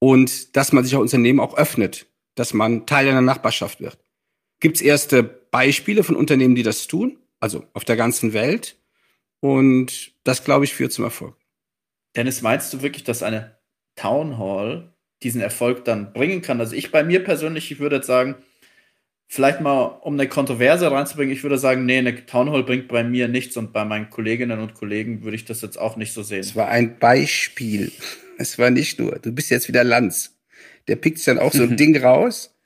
und 0.00 0.56
dass 0.56 0.72
man 0.72 0.82
sich 0.82 0.96
auch 0.96 1.00
Unternehmen 1.00 1.38
auch 1.40 1.56
öffnet, 1.56 2.06
dass 2.34 2.52
man 2.52 2.86
Teil 2.86 3.08
einer 3.08 3.20
Nachbarschaft 3.20 3.80
wird. 3.80 3.98
Gibt 4.62 4.76
es 4.76 4.82
erste 4.82 5.24
Beispiele 5.24 6.04
von 6.04 6.14
Unternehmen, 6.14 6.54
die 6.54 6.62
das 6.62 6.86
tun, 6.86 7.18
also 7.40 7.66
auf 7.74 7.84
der 7.84 7.96
ganzen 7.96 8.32
Welt. 8.32 8.76
Und 9.40 10.12
das, 10.22 10.44
glaube 10.44 10.64
ich, 10.64 10.72
führt 10.72 10.92
zum 10.92 11.04
Erfolg. 11.04 11.34
Dennis, 12.14 12.42
meinst 12.42 12.72
du 12.72 12.80
wirklich, 12.80 13.02
dass 13.02 13.24
eine 13.24 13.56
Town 13.96 14.38
Hall 14.38 14.94
diesen 15.24 15.40
Erfolg 15.40 15.84
dann 15.84 16.12
bringen 16.12 16.42
kann? 16.42 16.60
Also 16.60 16.76
ich 16.76 16.92
bei 16.92 17.02
mir 17.02 17.24
persönlich, 17.24 17.72
ich 17.72 17.80
würde 17.80 17.96
jetzt 17.96 18.06
sagen, 18.06 18.36
vielleicht 19.26 19.60
mal, 19.60 19.82
um 19.82 20.14
eine 20.14 20.28
Kontroverse 20.28 20.92
reinzubringen, 20.92 21.34
ich 21.34 21.42
würde 21.42 21.58
sagen, 21.58 21.84
nee, 21.84 21.98
eine 21.98 22.24
Town 22.24 22.52
Hall 22.52 22.62
bringt 22.62 22.86
bei 22.86 23.02
mir 23.02 23.26
nichts 23.26 23.56
und 23.56 23.72
bei 23.72 23.84
meinen 23.84 24.10
Kolleginnen 24.10 24.60
und 24.60 24.74
Kollegen 24.74 25.24
würde 25.24 25.34
ich 25.34 25.44
das 25.44 25.60
jetzt 25.62 25.76
auch 25.76 25.96
nicht 25.96 26.12
so 26.12 26.22
sehen. 26.22 26.38
Es 26.38 26.54
war 26.54 26.68
ein 26.68 26.98
Beispiel. 27.00 27.90
Es 28.38 28.58
war 28.58 28.70
nicht 28.70 28.98
nur. 28.98 29.18
Du 29.18 29.30
bist 29.30 29.50
jetzt 29.50 29.68
wieder 29.68 29.84
Lanz. 29.84 30.34
Der 30.88 30.96
pickt 30.96 31.24
dann 31.28 31.38
auch 31.38 31.52
so 31.52 31.64
ein 31.64 31.76
Ding 31.76 31.96
raus. 31.96 32.56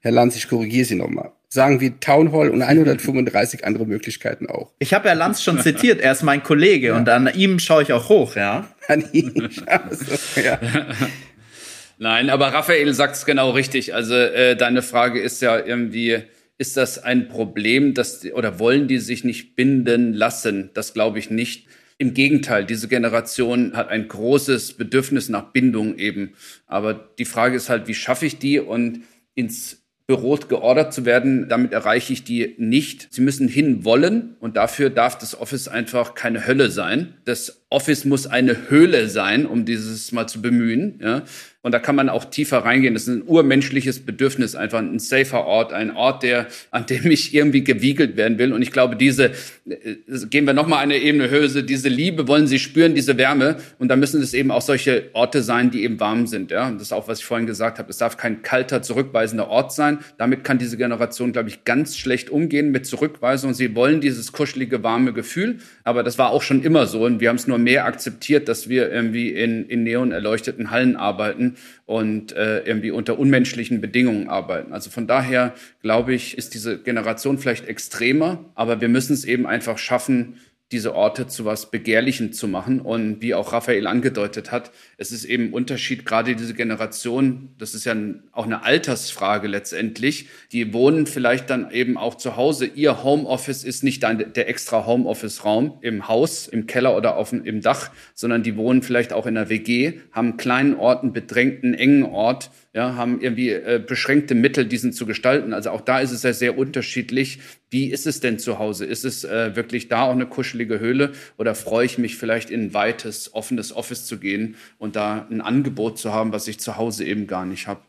Herr 0.00 0.12
Lanz, 0.12 0.36
ich 0.36 0.48
korrigiere 0.48 0.84
Sie 0.84 0.96
nochmal 0.96 1.32
sagen 1.54 1.80
wir 1.80 1.98
Town 2.00 2.32
Hall 2.32 2.50
und 2.50 2.62
135 2.74 3.64
andere 3.64 3.86
Möglichkeiten 3.86 4.46
auch. 4.48 4.72
Ich 4.80 4.92
habe 4.92 5.08
ja 5.08 5.14
Lanz 5.14 5.42
schon 5.42 5.60
zitiert, 5.60 6.00
er 6.00 6.12
ist 6.12 6.22
mein 6.22 6.42
Kollege 6.42 6.88
ja. 6.88 6.96
und 6.96 7.08
an 7.08 7.30
ihm 7.34 7.58
schaue 7.58 7.84
ich 7.84 7.92
auch 7.92 8.08
hoch, 8.08 8.36
ja. 8.36 8.68
An 8.88 9.04
ihm 9.12 9.48
so, 9.90 10.40
ja. 10.40 10.60
Nein, 11.98 12.28
aber 12.28 12.48
Raphael 12.48 12.92
sagt 12.92 13.16
es 13.16 13.24
genau 13.24 13.52
richtig. 13.52 13.94
Also 13.94 14.14
äh, 14.14 14.56
deine 14.56 14.82
Frage 14.82 15.20
ist 15.20 15.40
ja 15.40 15.58
irgendwie, 15.58 16.18
ist 16.58 16.76
das 16.76 17.02
ein 17.02 17.28
Problem, 17.28 17.94
dass 17.94 18.26
oder 18.32 18.58
wollen 18.58 18.88
die 18.88 18.98
sich 18.98 19.24
nicht 19.24 19.56
binden 19.56 20.12
lassen? 20.12 20.70
Das 20.74 20.92
glaube 20.92 21.18
ich 21.18 21.30
nicht. 21.30 21.66
Im 21.96 22.12
Gegenteil, 22.12 22.66
diese 22.66 22.88
Generation 22.88 23.76
hat 23.76 23.88
ein 23.88 24.08
großes 24.08 24.74
Bedürfnis 24.74 25.28
nach 25.28 25.52
Bindung 25.52 25.96
eben. 25.96 26.34
Aber 26.66 26.92
die 26.92 27.24
Frage 27.24 27.56
ist 27.56 27.70
halt, 27.70 27.86
wie 27.86 27.94
schaffe 27.94 28.26
ich 28.26 28.38
die 28.38 28.58
und 28.58 29.02
ins 29.34 29.83
Büro 30.06 30.36
geordert 30.36 30.92
zu 30.92 31.06
werden, 31.06 31.48
damit 31.48 31.72
erreiche 31.72 32.12
ich 32.12 32.24
die 32.24 32.54
nicht. 32.58 33.08
Sie 33.10 33.22
müssen 33.22 33.48
hin 33.48 33.84
wollen 33.84 34.36
und 34.38 34.56
dafür 34.56 34.90
darf 34.90 35.16
das 35.16 35.38
Office 35.40 35.66
einfach 35.66 36.14
keine 36.14 36.46
Hölle 36.46 36.70
sein. 36.70 37.14
Das 37.24 37.63
Office 37.70 38.04
muss 38.04 38.26
eine 38.26 38.68
Höhle 38.70 39.08
sein, 39.08 39.46
um 39.46 39.64
dieses 39.64 40.12
mal 40.12 40.26
zu 40.26 40.40
bemühen. 40.40 41.00
Ja. 41.02 41.24
Und 41.64 41.72
da 41.72 41.78
kann 41.78 41.96
man 41.96 42.10
auch 42.10 42.26
tiefer 42.26 42.58
reingehen. 42.58 42.92
Das 42.92 43.04
ist 43.04 43.08
ein 43.08 43.22
urmenschliches 43.26 44.00
Bedürfnis, 44.00 44.54
einfach 44.54 44.80
ein 44.80 44.98
safer 44.98 45.46
Ort, 45.46 45.72
ein 45.72 45.96
Ort, 45.96 46.22
der, 46.22 46.46
an 46.70 46.84
dem 46.84 47.10
ich 47.10 47.34
irgendwie 47.34 47.64
gewiegelt 47.64 48.18
werden 48.18 48.36
will. 48.36 48.52
Und 48.52 48.60
ich 48.60 48.70
glaube, 48.70 48.96
diese, 48.96 49.30
äh, 49.66 49.96
gehen 50.28 50.44
wir 50.44 50.52
nochmal 50.52 50.80
eine 50.80 50.98
Ebene 50.98 51.30
höher, 51.30 51.48
diese 51.62 51.88
Liebe 51.88 52.28
wollen 52.28 52.46
sie 52.46 52.58
spüren, 52.58 52.94
diese 52.94 53.16
Wärme. 53.16 53.56
Und 53.78 53.88
da 53.88 53.96
müssen 53.96 54.20
es 54.20 54.34
eben 54.34 54.50
auch 54.50 54.60
solche 54.60 55.08
Orte 55.14 55.42
sein, 55.42 55.70
die 55.70 55.84
eben 55.84 55.98
warm 56.00 56.26
sind. 56.26 56.50
Ja, 56.50 56.68
und 56.68 56.74
das 56.74 56.88
ist 56.88 56.92
auch, 56.92 57.08
was 57.08 57.20
ich 57.20 57.24
vorhin 57.24 57.46
gesagt 57.46 57.78
habe. 57.78 57.88
Es 57.88 57.96
darf 57.96 58.18
kein 58.18 58.42
kalter, 58.42 58.82
zurückweisender 58.82 59.48
Ort 59.48 59.72
sein. 59.72 60.00
Damit 60.18 60.44
kann 60.44 60.58
diese 60.58 60.76
Generation, 60.76 61.32
glaube 61.32 61.48
ich, 61.48 61.64
ganz 61.64 61.96
schlecht 61.96 62.28
umgehen 62.28 62.72
mit 62.72 62.84
Zurückweisung. 62.84 63.54
Sie 63.54 63.74
wollen 63.74 64.02
dieses 64.02 64.32
kuschelige, 64.32 64.82
warme 64.82 65.14
Gefühl. 65.14 65.60
Aber 65.82 66.02
das 66.02 66.18
war 66.18 66.28
auch 66.28 66.42
schon 66.42 66.62
immer 66.62 66.86
so. 66.86 67.06
Und 67.06 67.20
wir 67.20 67.30
haben 67.30 67.36
es 67.36 67.46
nur 67.46 67.53
mehr 67.58 67.84
akzeptiert, 67.84 68.48
dass 68.48 68.68
wir 68.68 68.90
irgendwie 68.90 69.30
in, 69.30 69.68
in 69.68 69.82
neon 69.82 70.12
erleuchteten 70.12 70.70
Hallen 70.70 70.96
arbeiten 70.96 71.56
und 71.86 72.32
äh, 72.32 72.60
irgendwie 72.60 72.90
unter 72.90 73.18
unmenschlichen 73.18 73.80
Bedingungen 73.80 74.28
arbeiten. 74.28 74.72
Also 74.72 74.90
von 74.90 75.06
daher 75.06 75.54
glaube 75.82 76.14
ich, 76.14 76.36
ist 76.38 76.54
diese 76.54 76.78
Generation 76.78 77.38
vielleicht 77.38 77.66
extremer, 77.66 78.44
aber 78.54 78.80
wir 78.80 78.88
müssen 78.88 79.12
es 79.12 79.24
eben 79.24 79.46
einfach 79.46 79.78
schaffen, 79.78 80.34
diese 80.74 80.96
Orte 80.96 81.28
zu 81.28 81.44
was 81.44 81.70
Begehrlichem 81.70 82.32
zu 82.32 82.48
machen. 82.48 82.80
Und 82.80 83.22
wie 83.22 83.32
auch 83.32 83.52
Raphael 83.52 83.86
angedeutet 83.86 84.50
hat, 84.50 84.72
es 84.98 85.12
ist 85.12 85.24
eben 85.24 85.52
Unterschied, 85.52 86.04
gerade 86.04 86.34
diese 86.34 86.52
Generation, 86.52 87.50
das 87.58 87.76
ist 87.76 87.84
ja 87.84 87.94
auch 88.32 88.44
eine 88.44 88.64
Altersfrage 88.64 89.46
letztendlich, 89.46 90.28
die 90.50 90.72
wohnen 90.72 91.06
vielleicht 91.06 91.48
dann 91.48 91.70
eben 91.70 91.96
auch 91.96 92.16
zu 92.16 92.36
Hause. 92.36 92.66
Ihr 92.66 93.04
Homeoffice 93.04 93.62
ist 93.62 93.84
nicht 93.84 94.02
der 94.02 94.48
extra 94.48 94.84
Homeoffice-Raum 94.84 95.78
im 95.80 96.08
Haus, 96.08 96.48
im 96.48 96.66
Keller 96.66 96.96
oder 96.96 97.16
auf 97.16 97.30
dem, 97.30 97.44
im 97.44 97.60
Dach, 97.60 97.92
sondern 98.12 98.42
die 98.42 98.56
wohnen 98.56 98.82
vielleicht 98.82 99.12
auch 99.12 99.26
in 99.26 99.36
einer 99.36 99.48
WG, 99.48 100.00
haben 100.10 100.30
einen 100.30 100.36
kleinen 100.38 100.74
Ort, 100.74 101.04
einen 101.04 101.12
bedrängten, 101.12 101.74
engen 101.74 102.02
Ort, 102.02 102.50
ja, 102.74 102.96
haben 102.96 103.20
irgendwie 103.20 103.50
äh, 103.50 103.80
beschränkte 103.84 104.34
Mittel, 104.34 104.66
diesen 104.66 104.92
zu 104.92 105.06
gestalten. 105.06 105.52
Also 105.52 105.70
auch 105.70 105.80
da 105.80 106.00
ist 106.00 106.10
es 106.10 106.24
ja 106.24 106.32
sehr 106.32 106.58
unterschiedlich. 106.58 107.38
Wie 107.70 107.86
ist 107.90 108.04
es 108.04 108.18
denn 108.18 108.40
zu 108.40 108.58
Hause? 108.58 108.84
Ist 108.84 109.04
es 109.04 109.22
äh, 109.22 109.54
wirklich 109.54 109.88
da 109.88 110.02
auch 110.02 110.12
eine 110.12 110.26
kuschelige 110.26 110.80
Höhle 110.80 111.12
oder 111.38 111.54
freue 111.54 111.86
ich 111.86 111.98
mich 111.98 112.16
vielleicht 112.16 112.50
in 112.50 112.62
ein 112.62 112.74
weites, 112.74 113.32
offenes 113.32 113.74
Office 113.74 114.06
zu 114.06 114.18
gehen 114.18 114.56
und 114.78 114.96
da 114.96 115.26
ein 115.30 115.40
Angebot 115.40 115.98
zu 115.98 116.12
haben, 116.12 116.32
was 116.32 116.48
ich 116.48 116.58
zu 116.58 116.76
Hause 116.76 117.04
eben 117.04 117.28
gar 117.28 117.46
nicht 117.46 117.68
habe? 117.68 117.82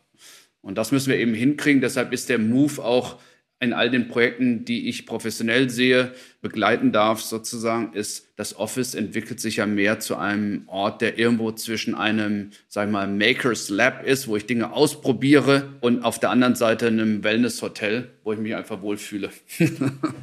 Und 0.62 0.78
das 0.78 0.92
müssen 0.92 1.10
wir 1.10 1.18
eben 1.18 1.34
hinkriegen. 1.34 1.80
Deshalb 1.80 2.12
ist 2.12 2.28
der 2.28 2.38
Move 2.38 2.82
auch 2.84 3.18
in 3.58 3.72
all 3.72 3.90
den 3.90 4.08
Projekten, 4.08 4.64
die 4.64 4.88
ich 4.88 5.06
professionell 5.06 5.70
sehe, 5.70 6.12
begleiten 6.42 6.92
darf, 6.92 7.22
sozusagen, 7.22 7.94
ist, 7.94 8.32
das 8.36 8.58
Office 8.58 8.94
entwickelt 8.94 9.40
sich 9.40 9.56
ja 9.56 9.66
mehr 9.66 9.98
zu 9.98 10.16
einem 10.16 10.64
Ort, 10.66 11.00
der 11.00 11.18
irgendwo 11.18 11.52
zwischen 11.52 11.94
einem, 11.94 12.50
sag 12.68 12.86
ich 12.86 12.92
mal, 12.92 13.08
Makers 13.08 13.70
Lab 13.70 14.04
ist, 14.04 14.28
wo 14.28 14.36
ich 14.36 14.46
Dinge 14.46 14.72
ausprobiere 14.72 15.78
und 15.80 16.04
auf 16.04 16.18
der 16.18 16.30
anderen 16.30 16.54
Seite 16.54 16.88
einem 16.88 17.24
Wellness-Hotel, 17.24 18.10
wo 18.24 18.32
ich 18.32 18.38
mich 18.38 18.54
einfach 18.54 18.82
wohlfühle. 18.82 19.30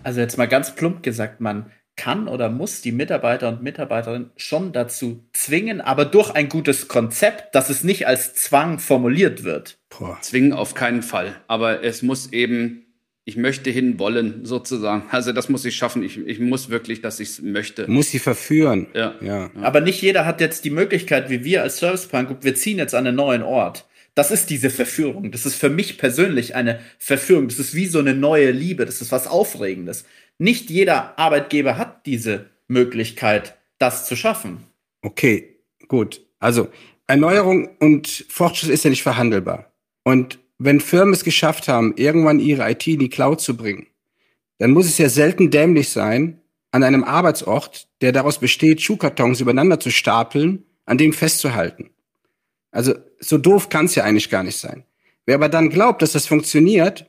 also 0.03 0.19
jetzt 0.19 0.37
mal 0.37 0.47
ganz 0.47 0.75
plump 0.75 1.01
gesagt, 1.01 1.41
man 1.41 1.71
kann 1.95 2.27
oder 2.27 2.49
muss 2.49 2.81
die 2.81 2.91
Mitarbeiter 2.91 3.49
und 3.49 3.61
Mitarbeiterinnen 3.61 4.31
schon 4.35 4.73
dazu 4.73 5.23
zwingen, 5.33 5.81
aber 5.81 6.05
durch 6.05 6.31
ein 6.31 6.49
gutes 6.49 6.87
Konzept, 6.87 7.53
dass 7.53 7.69
es 7.69 7.83
nicht 7.83 8.07
als 8.07 8.33
Zwang 8.33 8.79
formuliert 8.79 9.43
wird. 9.43 9.77
Boah. 9.89 10.17
Zwingen 10.21 10.53
auf 10.53 10.73
keinen 10.73 11.03
Fall. 11.03 11.35
Aber 11.47 11.83
es 11.83 12.01
muss 12.01 12.33
eben 12.33 12.82
ich 13.25 13.38
möchte 13.38 13.69
hin 13.69 13.99
wollen, 13.99 14.45
sozusagen. 14.45 15.03
Also 15.09 15.31
das 15.31 15.47
muss 15.47 15.63
ich 15.63 15.75
schaffen. 15.75 16.03
Ich, 16.03 16.17
ich 16.17 16.39
muss 16.39 16.69
wirklich, 16.69 17.01
dass 17.01 17.19
ich 17.19 17.29
es 17.29 17.41
möchte. 17.41 17.89
Muss 17.89 18.12
sie 18.12 18.19
verführen. 18.19 18.88
Ja. 18.93 19.15
ja. 19.21 19.49
Aber 19.62 19.79
nicht 19.79 20.01
jeder 20.01 20.25
hat 20.25 20.41
jetzt 20.41 20.65
die 20.65 20.69
Möglichkeit, 20.69 21.29
wie 21.29 21.43
wir 21.43 21.62
als 21.63 21.77
Service 21.77 22.09
Group, 22.09 22.43
wir 22.43 22.55
ziehen 22.55 22.77
jetzt 22.77 22.93
an 22.93 23.07
einen 23.07 23.15
neuen 23.15 23.41
Ort. 23.41 23.86
Das 24.15 24.29
ist 24.29 24.49
diese 24.49 24.69
Verführung. 24.69 25.31
Das 25.31 25.45
ist 25.45 25.55
für 25.55 25.69
mich 25.69 25.97
persönlich 25.97 26.53
eine 26.55 26.79
Verführung. 26.99 27.47
Das 27.47 27.59
ist 27.59 27.73
wie 27.73 27.88
so 27.88 27.99
eine 27.99 28.13
neue 28.13 28.51
Liebe. 28.51 28.86
Das 28.86 29.01
ist 29.01 29.12
was 29.12 29.27
Aufregendes. 29.27 30.05
Nicht 30.38 30.69
jeder 30.69 31.17
Arbeitgeber 31.17 31.77
hat 31.77 32.05
diese 32.05 32.49
Möglichkeit, 32.67 33.55
das 33.79 34.05
zu 34.05 34.15
schaffen. 34.15 34.63
Okay, 35.01 35.57
gut. 35.88 36.21
Also 36.39 36.69
Erneuerung 37.07 37.69
und 37.79 38.25
Fortschritt 38.29 38.71
ist 38.71 38.83
ja 38.83 38.89
nicht 38.89 39.03
verhandelbar. 39.03 39.71
Und 40.03 40.39
wenn 40.57 40.79
Firmen 40.79 41.13
es 41.13 41.23
geschafft 41.23 41.67
haben, 41.67 41.93
irgendwann 41.97 42.39
ihre 42.39 42.69
IT 42.69 42.87
in 42.87 42.99
die 42.99 43.09
Cloud 43.09 43.41
zu 43.41 43.57
bringen, 43.57 43.87
dann 44.59 44.71
muss 44.71 44.85
es 44.85 44.97
ja 44.97 45.09
selten 45.09 45.51
dämlich 45.51 45.89
sein, 45.89 46.39
an 46.71 46.83
einem 46.83 47.03
Arbeitsort, 47.03 47.87
der 48.01 48.11
daraus 48.11 48.39
besteht, 48.39 48.81
Schuhkartons 48.81 49.41
übereinander 49.41 49.79
zu 49.79 49.91
stapeln, 49.91 50.63
an 50.85 50.97
dem 50.97 51.13
festzuhalten. 51.13 51.91
Also 52.71 52.95
so 53.19 53.37
doof 53.37 53.69
kann 53.69 53.85
es 53.85 53.95
ja 53.95 54.03
eigentlich 54.03 54.29
gar 54.29 54.43
nicht 54.43 54.57
sein. 54.57 54.83
Wer 55.25 55.35
aber 55.35 55.49
dann 55.49 55.69
glaubt, 55.69 56.01
dass 56.01 56.13
das 56.13 56.27
funktioniert, 56.27 57.05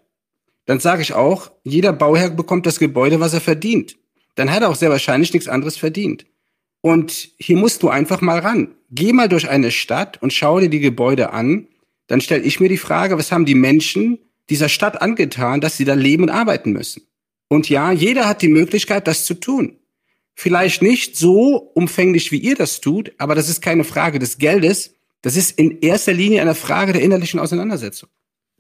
dann 0.66 0.80
sage 0.80 1.02
ich 1.02 1.14
auch, 1.14 1.50
jeder 1.62 1.92
Bauherr 1.92 2.30
bekommt 2.30 2.66
das 2.66 2.78
Gebäude, 2.78 3.20
was 3.20 3.35
er 3.35 3.40
verdient. 3.40 3.96
Dann 4.35 4.50
hat 4.50 4.62
er 4.62 4.68
auch 4.68 4.76
sehr 4.76 4.90
wahrscheinlich 4.90 5.33
nichts 5.33 5.48
anderes 5.48 5.76
verdient. 5.76 6.26
Und 6.80 7.30
hier 7.38 7.57
musst 7.57 7.83
du 7.83 7.88
einfach 7.88 8.20
mal 8.20 8.40
ran. 8.40 8.74
Geh 8.90 9.12
mal 9.12 9.28
durch 9.28 9.48
eine 9.48 9.70
Stadt 9.70 10.20
und 10.22 10.33
schau 10.33 10.61
dir 10.61 10.68
die 10.68 10.80
Gebäude 10.80 11.33
an 11.33 11.66
dann 12.07 12.21
stelle 12.21 12.43
ich 12.43 12.61
mir 12.61 12.69
die 12.69 12.79
Frage, 12.79 13.19
was 13.19 13.33
haben 13.33 13.47
die 13.47 13.55
Menschen 13.55 14.19
dieser 14.51 14.69
Stadt 14.69 15.01
angetan, 15.01 15.61
dass 15.61 15.77
sie 15.77 15.85
da 15.85 15.95
leben 15.95 16.25
und 16.25 16.31
arbeiten 16.31 16.73
müssen? 16.73 17.03
Und 17.49 17.69
ja, 17.69 17.93
jeder 17.93 18.29
hat 18.29 18.43
die 18.43 18.49
Möglichkeit, 18.49 19.07
das 19.07 19.25
zu 19.25 19.35
tun. 19.35 19.79
Vielleicht 20.35 20.83
nicht 20.83 21.17
so 21.17 21.57
umfänglich, 21.57 22.33
wie 22.33 22.38
ihr 22.38 22.57
das 22.57 22.81
tut, 22.81 23.12
aber 23.19 23.35
das 23.35 23.49
ist 23.49 23.62
keine 23.62 23.85
Frage 23.85 24.19
des 24.19 24.38
Geldes. 24.38 24.95
Das 25.23 25.37
ist 25.37 25.59
in 25.59 25.81
erster 25.81 26.12
Linie 26.12 26.43
eine 26.43 26.55
Frage 26.55 26.93
der 26.93 27.03
innerlichen 27.03 27.40
Auseinandersetzung. 27.40 28.09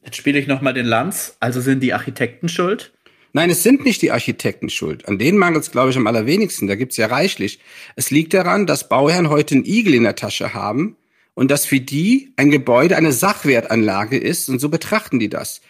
Jetzt 0.04 0.16
spiele 0.16 0.38
ich 0.38 0.46
nochmal 0.46 0.74
den 0.74 0.86
Lanz. 0.86 1.36
Also 1.40 1.60
sind 1.60 1.80
die 1.80 1.92
Architekten 1.92 2.48
schuld? 2.48 2.92
Nein, 3.32 3.50
es 3.50 3.64
sind 3.64 3.84
nicht 3.84 4.00
die 4.02 4.12
Architekten 4.12 4.68
schuld. 4.68 5.08
An 5.08 5.18
denen 5.18 5.38
mangelt 5.38 5.64
es, 5.64 5.72
glaube 5.72 5.90
ich, 5.90 5.96
am 5.96 6.06
allerwenigsten. 6.06 6.68
Da 6.68 6.76
gibt's 6.76 6.96
ja 6.96 7.06
reichlich. 7.06 7.58
Es 7.96 8.10
liegt 8.10 8.32
daran, 8.32 8.66
dass 8.66 8.88
Bauherren 8.88 9.28
heute 9.28 9.56
einen 9.56 9.64
Igel 9.64 9.94
in 9.94 10.04
der 10.04 10.14
Tasche 10.14 10.54
haben 10.54 10.96
und 11.34 11.50
dass 11.50 11.66
für 11.66 11.80
die 11.80 12.32
ein 12.36 12.50
Gebäude 12.50 12.96
eine 12.96 13.12
Sachwertanlage 13.12 14.18
ist 14.18 14.48
und 14.48 14.60
so 14.60 14.68
betrachten 14.68 15.18
die 15.18 15.28
das. 15.28 15.60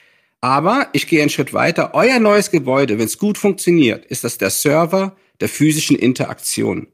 Aber 0.40 0.88
ich 0.92 1.06
gehe 1.06 1.22
einen 1.22 1.30
Schritt 1.30 1.54
weiter. 1.54 1.94
Euer 1.94 2.20
neues 2.20 2.50
Gebäude, 2.50 2.98
wenn 2.98 3.06
es 3.06 3.18
gut 3.18 3.38
funktioniert, 3.38 4.04
ist 4.04 4.24
das 4.24 4.36
der 4.38 4.50
Server 4.50 5.16
der 5.40 5.48
physischen 5.48 5.96
Interaktion. 5.96 6.88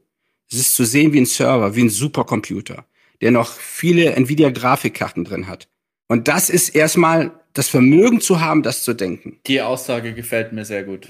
Es 0.49 0.57
ist 0.57 0.75
zu 0.75 0.85
sehen 0.85 1.13
wie 1.13 1.19
ein 1.19 1.25
Server, 1.25 1.75
wie 1.75 1.83
ein 1.83 1.89
Supercomputer, 1.89 2.85
der 3.21 3.31
noch 3.31 3.51
viele 3.51 4.13
Nvidia-Grafikkarten 4.15 5.25
drin 5.25 5.47
hat. 5.47 5.67
Und 6.07 6.27
das 6.27 6.49
ist 6.49 6.69
erstmal 6.69 7.31
das 7.53 7.67
Vermögen 7.67 8.21
zu 8.21 8.39
haben, 8.39 8.63
das 8.63 8.83
zu 8.83 8.93
denken. 8.93 9.39
Die 9.47 9.61
Aussage 9.61 10.13
gefällt 10.13 10.53
mir 10.53 10.65
sehr 10.65 10.83
gut. 10.83 11.09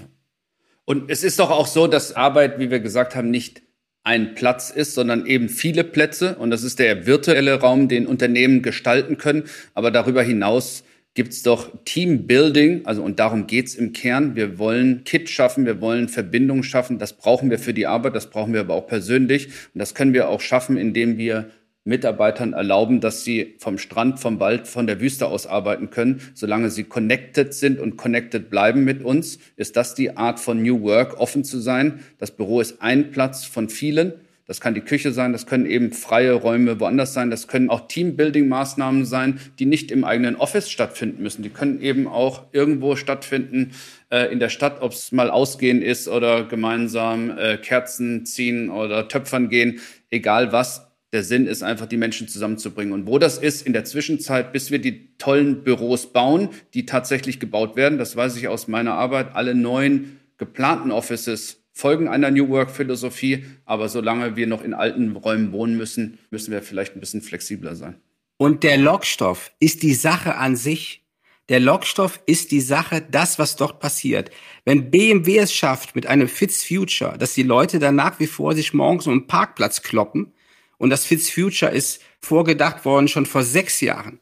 Und 0.86 1.10
es 1.10 1.24
ist 1.24 1.40
doch 1.40 1.52
auch 1.52 1.68
so, 1.68 1.88
dass 1.88 2.16
Arbeit, 2.16 2.60
wie 2.60 2.72
wir 2.72 2.80
gesagt 2.80 3.16
haben, 3.16 3.30
nicht 3.30 3.62
ein 4.04 4.34
Platz 4.36 4.72
ist, 4.72 4.96
sondern 4.96 5.26
eben 5.26 5.50
viele 5.50 5.84
Plätze. 5.84 6.36
Und 6.38 6.50
das 6.50 6.64
ist 6.64 6.80
der 6.80 7.06
virtuelle 7.06 7.60
Raum, 7.60 7.88
den 7.88 8.08
Unternehmen 8.08 8.62
gestalten 8.62 9.18
können. 9.18 9.44
Aber 9.74 9.92
darüber 9.92 10.24
hinaus 10.24 10.84
gibt's 11.14 11.44
doch 11.44 11.72
Teambuilding, 11.84 12.86
also 12.86 13.04
und 13.04 13.20
darum 13.20 13.46
geht's 13.46 13.76
im 13.76 13.92
Kern. 13.92 14.36
Wir 14.36 14.58
wollen 14.58 15.04
Kit 15.04 15.30
schaffen, 15.30 15.66
wir 15.66 15.82
wollen 15.82 16.08
Verbindungen 16.08 16.64
schaffen. 16.64 17.00
Das 17.00 17.14
brauchen 17.14 17.50
wir 17.50 17.60
für 17.60 17.74
die 17.74 17.86
Arbeit, 17.86 18.16
das 18.16 18.30
brauchen 18.30 18.54
wir 18.54 18.62
aber 18.62 18.76
auch 18.76 18.88
persönlich. 18.88 19.48
Und 19.48 19.80
das 19.80 19.94
können 19.94 20.14
wir 20.14 20.30
auch 20.30 20.42
schaffen, 20.42 20.78
indem 20.78 21.18
wir 21.18 21.52
Mitarbeitern 21.84 22.54
erlauben, 22.54 23.02
dass 23.02 23.24
sie 23.24 23.56
vom 23.58 23.78
Strand, 23.78 24.20
vom 24.20 24.40
Wald, 24.40 24.68
von 24.68 24.86
der 24.86 25.02
Wüste 25.02 25.28
aus 25.28 25.48
arbeiten 25.48 25.90
können. 25.90 26.22
Solange 26.36 26.70
sie 26.70 26.84
connected 26.84 27.54
sind 27.54 27.80
und 27.80 27.98
connected 27.98 28.50
bleiben 28.50 28.84
mit 28.84 29.04
uns, 29.04 29.40
ist 29.56 29.76
das 29.76 29.96
die 29.96 30.16
Art 30.16 30.40
von 30.40 30.62
New 30.62 30.82
Work, 30.84 31.20
offen 31.20 31.44
zu 31.44 31.60
sein. 31.60 32.02
Das 32.20 32.32
Büro 32.32 32.62
ist 32.62 32.82
ein 32.82 33.10
Platz 33.12 33.46
von 33.46 33.70
vielen. 33.70 34.14
Das 34.52 34.60
kann 34.60 34.74
die 34.74 34.82
Küche 34.82 35.14
sein, 35.14 35.32
das 35.32 35.46
können 35.46 35.66
eben 35.66 35.94
freie 35.94 36.34
Räume 36.34 36.78
woanders 36.82 37.14
sein, 37.14 37.30
das 37.30 37.48
können 37.48 37.70
auch 37.70 37.88
Teambuilding-Maßnahmen 37.88 39.06
sein, 39.06 39.40
die 39.60 39.66
nicht 39.66 39.92
im 39.92 40.04
eigenen 40.04 40.36
Office 40.36 40.70
stattfinden 40.70 41.24
müssen. 41.24 41.42
Die 41.42 41.50
können 41.50 41.82
eben 41.82 42.06
auch 42.06 42.44
irgendwo 42.52 42.98
stattfinden 42.98 43.72
äh, 44.10 44.30
in 44.30 44.40
der 44.40 44.50
Stadt, 44.50 44.82
ob 44.82 44.92
es 44.92 45.14
mal 45.14 45.30
ausgehen 45.30 45.82
ist 45.82 46.10
oder 46.10 46.44
gemeinsam 46.44 47.32
äh, 47.38 47.58
Kerzen 47.58 48.26
ziehen 48.26 48.70
oder 48.70 49.08
Töpfern 49.08 49.48
gehen, 49.48 49.80
egal 50.10 50.52
was 50.52 50.91
der 51.14 51.24
Sinn 51.24 51.46
ist 51.46 51.62
einfach, 51.62 51.88
die 51.88 51.98
Menschen 51.98 52.28
zusammenzubringen. 52.28 52.94
Und 52.94 53.06
wo 53.06 53.20
das 53.20 53.38
ist, 53.38 53.66
in 53.66 53.74
der 53.74 53.84
Zwischenzeit, 53.84 54.54
bis 54.54 54.72
wir 54.72 54.80
die 54.80 55.18
tollen 55.18 55.64
Büros 55.64 56.14
bauen, 56.14 56.50
die 56.74 56.86
tatsächlich 56.86 57.40
gebaut 57.40 57.76
werden, 57.76 57.98
das 57.98 58.16
weiß 58.16 58.38
ich 58.38 58.48
aus 58.48 58.68
meiner 58.68 58.94
Arbeit, 58.94 59.36
alle 59.36 59.54
neuen 59.54 60.20
geplanten 60.38 60.92
Offices 60.92 61.62
folgen 61.74 62.08
einer 62.08 62.32
New 62.32 62.50
Work 62.50 62.72
Philosophie. 62.72 63.46
Aber 63.66 63.90
solange 63.90 64.36
wir 64.36 64.48
noch 64.48 64.64
in 64.64 64.74
alten 64.74 65.16
Räumen 65.16 65.52
wohnen 65.52 65.78
müssen, 65.78 66.18
müssen 66.30 66.52
wir 66.52 66.62
vielleicht 66.62 66.96
ein 66.96 67.02
bisschen 67.02 67.22
flexibler 67.22 67.76
sein. 67.76 67.96
Und 68.38 68.64
der 68.64 68.78
Lockstoff 68.78 69.52
ist 69.60 69.84
die 69.84 69.94
Sache 69.94 70.36
an 70.36 70.56
sich. 70.56 71.04
Der 71.50 71.60
Lockstoff 71.60 72.22
ist 72.26 72.52
die 72.52 72.62
Sache, 72.62 73.06
das, 73.12 73.38
was 73.38 73.58
dort 73.58 73.80
passiert. 73.80 74.32
Wenn 74.64 74.90
BMW 74.90 75.40
es 75.40 75.54
schafft 75.54 75.96
mit 75.96 76.08
einem 76.08 76.30
Fits 76.30 76.64
Future, 76.64 77.18
dass 77.18 77.34
die 77.34 77.44
Leute 77.44 77.80
dann 77.80 77.96
nach 77.96 78.20
wie 78.20 78.28
vor 78.28 78.56
sich 78.56 78.74
morgens 78.74 79.06
um 79.06 79.14
einen 79.14 79.28
Parkplatz 79.28 79.82
kloppen, 79.82 80.34
und 80.82 80.90
das 80.90 81.06
FitzFuture 81.06 81.72
ist 81.72 82.02
vorgedacht 82.22 82.86
worden 82.86 83.08
schon 83.08 83.28
vor 83.28 83.44
sechs 83.44 83.82
Jahren, 83.82 84.20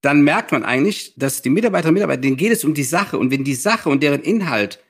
dann 0.00 0.22
merkt 0.22 0.50
man 0.50 0.64
eigentlich, 0.64 1.12
dass 1.16 1.42
die 1.42 1.50
Mitarbeiterinnen 1.50 1.90
und 1.90 2.00
Mitarbeiter, 2.00 2.22
denen 2.22 2.38
geht 2.38 2.50
es 2.50 2.64
um 2.64 2.72
die 2.72 2.82
Sache. 2.82 3.18
Und 3.18 3.30
wenn 3.30 3.44
die 3.44 3.54
Sache 3.54 3.90
und 3.90 4.02
deren 4.02 4.22
Inhalt 4.22 4.82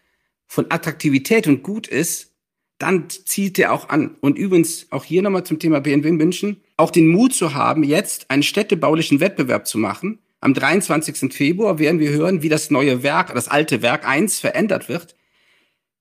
von 0.47 0.71
Attraktivität 0.71 1.49
und 1.49 1.65
gut 1.65 1.89
ist, 1.89 2.33
dann 2.79 3.11
zieht 3.11 3.59
der 3.59 3.73
auch 3.73 3.89
an. 3.89 4.17
Und 4.21 4.39
übrigens 4.39 4.87
auch 4.91 5.03
hier 5.03 5.23
nochmal 5.23 5.43
zum 5.45 5.59
Thema 5.59 5.81
BMW 5.81 6.13
München, 6.13 6.63
auch 6.77 6.93
den 6.93 7.09
Mut 7.09 7.35
zu 7.35 7.53
haben, 7.53 7.83
jetzt 7.83 8.31
einen 8.31 8.45
städtebaulichen 8.45 9.19
Wettbewerb 9.19 9.67
zu 9.67 9.79
machen. 9.79 10.21
Am 10.41 10.55
23. 10.55 11.35
Februar 11.35 11.81
werden 11.81 11.99
wir 11.99 12.11
hören, 12.11 12.43
wie 12.43 12.49
das 12.49 12.71
neue 12.71 13.03
Werk, 13.03 13.35
das 13.35 13.49
alte 13.49 13.83
Werk 13.83 14.07
1 14.07 14.39
verändert 14.39 14.89
wird. 14.89 15.17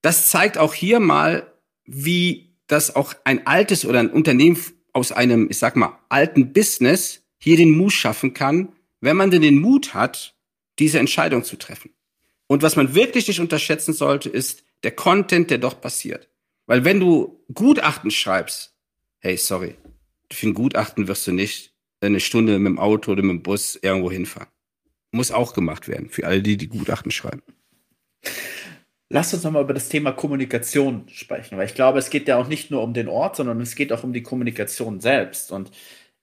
Das 0.04 0.30
zeigt 0.30 0.60
auch 0.60 0.76
hier 0.76 1.00
mal, 1.00 1.52
wie 1.86 2.56
das 2.68 2.96
auch 2.96 3.16
ein 3.24 3.48
altes 3.48 3.84
oder 3.84 4.00
ein 4.00 4.12
Unternehmen 4.12 4.58
aus 4.94 5.12
einem, 5.12 5.48
ich 5.50 5.58
sag 5.58 5.76
mal, 5.76 6.00
alten 6.10 6.54
Business 6.54 7.24
hier 7.38 7.58
den 7.58 7.72
Mut 7.72 7.94
schaffen 7.94 8.34
kann, 8.34 8.74
wenn 9.00 9.18
man 9.18 9.32
denn 9.32 9.42
den 9.42 9.60
Mut 9.60 9.94
hat, 9.94 10.36
diese 10.80 11.00
Entscheidung 11.00 11.44
zu 11.44 11.58
treffen. 11.58 11.92
Und 12.48 12.64
was 12.64 12.76
man 12.76 12.96
wirklich 12.96 13.28
nicht 13.28 13.40
unterschätzen 13.40 13.94
sollte, 13.94 14.30
ist 14.30 14.64
der 14.84 14.92
Content, 14.92 15.50
der 15.50 15.58
dort 15.58 15.82
passiert. 15.82 16.30
Weil 16.66 16.86
wenn 16.86 17.00
du 17.00 17.44
Gutachten 17.54 18.12
schreibst, 18.12 18.76
hey, 19.20 19.38
sorry, 19.38 19.76
für 20.32 20.48
ein 20.48 20.54
Gutachten 20.54 21.08
wirst 21.08 21.28
du 21.28 21.32
nicht 21.32 21.74
eine 22.02 22.20
Stunde 22.20 22.58
mit 22.60 22.72
dem 22.72 22.80
Auto 22.80 23.12
oder 23.12 23.22
mit 23.22 23.32
dem 23.32 23.44
Bus 23.44 23.78
irgendwo 23.82 24.12
hinfahren. 24.12 24.50
Muss 25.12 25.32
auch 25.32 25.54
gemacht 25.54 25.88
werden, 25.88 26.10
für 26.10 26.26
alle, 26.26 26.42
die 26.42 26.58
die 26.58 26.70
Gutachten 26.70 27.12
schreiben. 27.12 27.44
Lass 29.14 29.34
uns 29.34 29.44
nochmal 29.44 29.64
über 29.64 29.74
das 29.74 29.90
Thema 29.90 30.14
Kommunikation 30.14 31.04
sprechen, 31.10 31.58
weil 31.58 31.66
ich 31.66 31.74
glaube, 31.74 32.00
es 32.00 32.10
geht 32.10 32.30
ja 32.30 32.38
auch 32.38 32.48
nicht 32.48 32.72
nur 32.72 32.82
um 32.82 32.94
den 32.94 33.10
Ort, 33.10 33.36
sondern 33.36 33.60
es 33.60 33.76
geht 33.76 33.92
auch 33.92 34.06
um 34.06 34.14
die 34.14 34.24
Kommunikation 34.24 35.02
selbst. 35.02 35.52
Und 35.52 35.70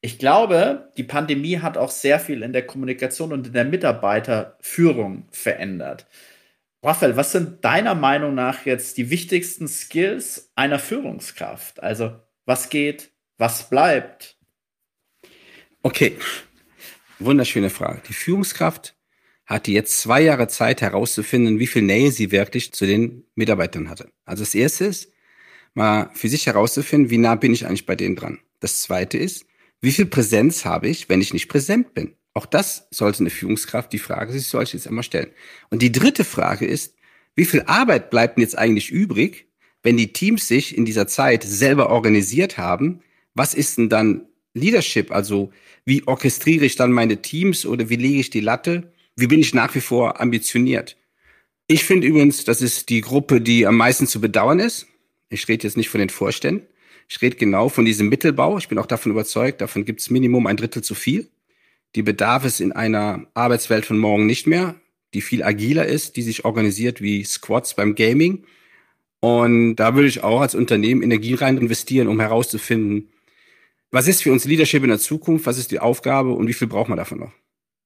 ich 0.00 0.18
glaube, 0.18 0.90
die 0.96 1.04
Pandemie 1.04 1.58
hat 1.58 1.76
auch 1.76 1.90
sehr 1.90 2.18
viel 2.18 2.42
in 2.42 2.54
der 2.54 2.66
Kommunikation 2.66 3.34
und 3.34 3.48
in 3.48 3.52
der 3.52 3.66
Mitarbeiterführung 3.66 5.28
verändert. 5.30 6.06
Raphael, 6.82 7.16
was 7.16 7.32
sind 7.32 7.62
deiner 7.62 7.94
Meinung 7.94 8.34
nach 8.34 8.64
jetzt 8.64 8.96
die 8.96 9.10
wichtigsten 9.10 9.68
Skills 9.68 10.50
einer 10.54 10.78
Führungskraft? 10.78 11.82
Also, 11.82 12.12
was 12.46 12.70
geht, 12.70 13.10
was 13.36 13.68
bleibt? 13.68 14.38
Okay, 15.82 16.16
wunderschöne 17.18 17.68
Frage. 17.68 18.00
Die 18.08 18.14
Führungskraft 18.14 18.94
hatte 19.48 19.72
jetzt 19.72 20.00
zwei 20.00 20.20
Jahre 20.20 20.46
Zeit 20.46 20.82
herauszufinden, 20.82 21.58
wie 21.58 21.66
viel 21.66 21.82
Nähe 21.82 22.12
sie 22.12 22.30
wirklich 22.30 22.72
zu 22.72 22.86
den 22.86 23.24
Mitarbeitern 23.34 23.88
hatte. 23.88 24.12
Also 24.26 24.42
das 24.42 24.54
erste 24.54 24.84
ist, 24.84 25.10
mal 25.74 26.10
für 26.12 26.28
sich 26.28 26.46
herauszufinden, 26.46 27.10
wie 27.10 27.18
nah 27.18 27.34
bin 27.34 27.54
ich 27.54 27.66
eigentlich 27.66 27.86
bei 27.86 27.96
denen 27.96 28.14
dran. 28.14 28.38
Das 28.60 28.82
zweite 28.82 29.16
ist, 29.16 29.46
wie 29.80 29.92
viel 29.92 30.04
Präsenz 30.04 30.66
habe 30.66 30.88
ich, 30.88 31.08
wenn 31.08 31.22
ich 31.22 31.32
nicht 31.32 31.48
präsent 31.48 31.94
bin? 31.94 32.14
Auch 32.34 32.44
das 32.44 32.88
sollte 32.90 33.20
eine 33.20 33.30
Führungskraft 33.30 33.92
die 33.92 33.98
Frage 33.98 34.32
sich 34.32 34.46
sollte 34.46 34.76
jetzt 34.76 34.86
einmal 34.86 35.02
stellen. 35.02 35.30
Und 35.70 35.80
die 35.80 35.92
dritte 35.92 36.24
Frage 36.24 36.66
ist, 36.66 36.94
wie 37.34 37.46
viel 37.46 37.62
Arbeit 37.62 38.10
bleibt 38.10 38.36
denn 38.36 38.42
jetzt 38.42 38.58
eigentlich 38.58 38.90
übrig, 38.90 39.48
wenn 39.82 39.96
die 39.96 40.12
Teams 40.12 40.46
sich 40.46 40.76
in 40.76 40.84
dieser 40.84 41.06
Zeit 41.06 41.42
selber 41.42 41.88
organisiert 41.88 42.58
haben? 42.58 43.00
Was 43.34 43.54
ist 43.54 43.78
denn 43.78 43.88
dann 43.88 44.26
Leadership? 44.52 45.10
Also 45.10 45.52
wie 45.86 46.06
orchestriere 46.06 46.66
ich 46.66 46.76
dann 46.76 46.92
meine 46.92 47.22
Teams 47.22 47.64
oder 47.64 47.88
wie 47.88 47.96
lege 47.96 48.20
ich 48.20 48.30
die 48.30 48.40
Latte? 48.40 48.92
Wie 49.18 49.26
bin 49.26 49.40
ich 49.40 49.52
nach 49.52 49.74
wie 49.74 49.80
vor 49.80 50.20
ambitioniert? 50.20 50.96
Ich 51.66 51.84
finde 51.84 52.06
übrigens, 52.06 52.44
das 52.44 52.62
ist 52.62 52.88
die 52.88 53.00
Gruppe, 53.00 53.40
die 53.40 53.66
am 53.66 53.76
meisten 53.76 54.06
zu 54.06 54.20
bedauern 54.20 54.60
ist. 54.60 54.86
Ich 55.28 55.48
rede 55.48 55.66
jetzt 55.66 55.76
nicht 55.76 55.88
von 55.88 55.98
den 55.98 56.08
Vorständen. 56.08 56.66
Ich 57.08 57.20
rede 57.20 57.36
genau 57.36 57.68
von 57.68 57.84
diesem 57.84 58.08
Mittelbau. 58.08 58.58
Ich 58.58 58.68
bin 58.68 58.78
auch 58.78 58.86
davon 58.86 59.10
überzeugt, 59.10 59.60
davon 59.60 59.84
gibt 59.84 60.00
es 60.00 60.10
Minimum 60.10 60.46
ein 60.46 60.56
Drittel 60.56 60.84
zu 60.84 60.94
viel. 60.94 61.28
Die 61.96 62.02
bedarf 62.02 62.44
es 62.44 62.60
in 62.60 62.70
einer 62.70 63.26
Arbeitswelt 63.34 63.86
von 63.86 63.98
morgen 63.98 64.26
nicht 64.26 64.46
mehr, 64.46 64.76
die 65.14 65.20
viel 65.20 65.42
agiler 65.42 65.86
ist, 65.86 66.16
die 66.16 66.22
sich 66.22 66.44
organisiert 66.44 67.02
wie 67.02 67.24
Squads 67.24 67.74
beim 67.74 67.96
Gaming. 67.96 68.44
Und 69.18 69.76
da 69.76 69.96
würde 69.96 70.08
ich 70.08 70.22
auch 70.22 70.42
als 70.42 70.54
Unternehmen 70.54 71.02
Energie 71.02 71.34
rein 71.34 71.58
investieren, 71.58 72.06
um 72.06 72.20
herauszufinden, 72.20 73.08
was 73.90 74.06
ist 74.06 74.22
für 74.22 74.30
uns 74.30 74.44
Leadership 74.44 74.84
in 74.84 74.90
der 74.90 74.98
Zukunft, 75.00 75.46
was 75.46 75.58
ist 75.58 75.72
die 75.72 75.80
Aufgabe 75.80 76.30
und 76.30 76.46
wie 76.46 76.52
viel 76.52 76.68
braucht 76.68 76.88
man 76.88 76.98
davon 76.98 77.18
noch? 77.18 77.32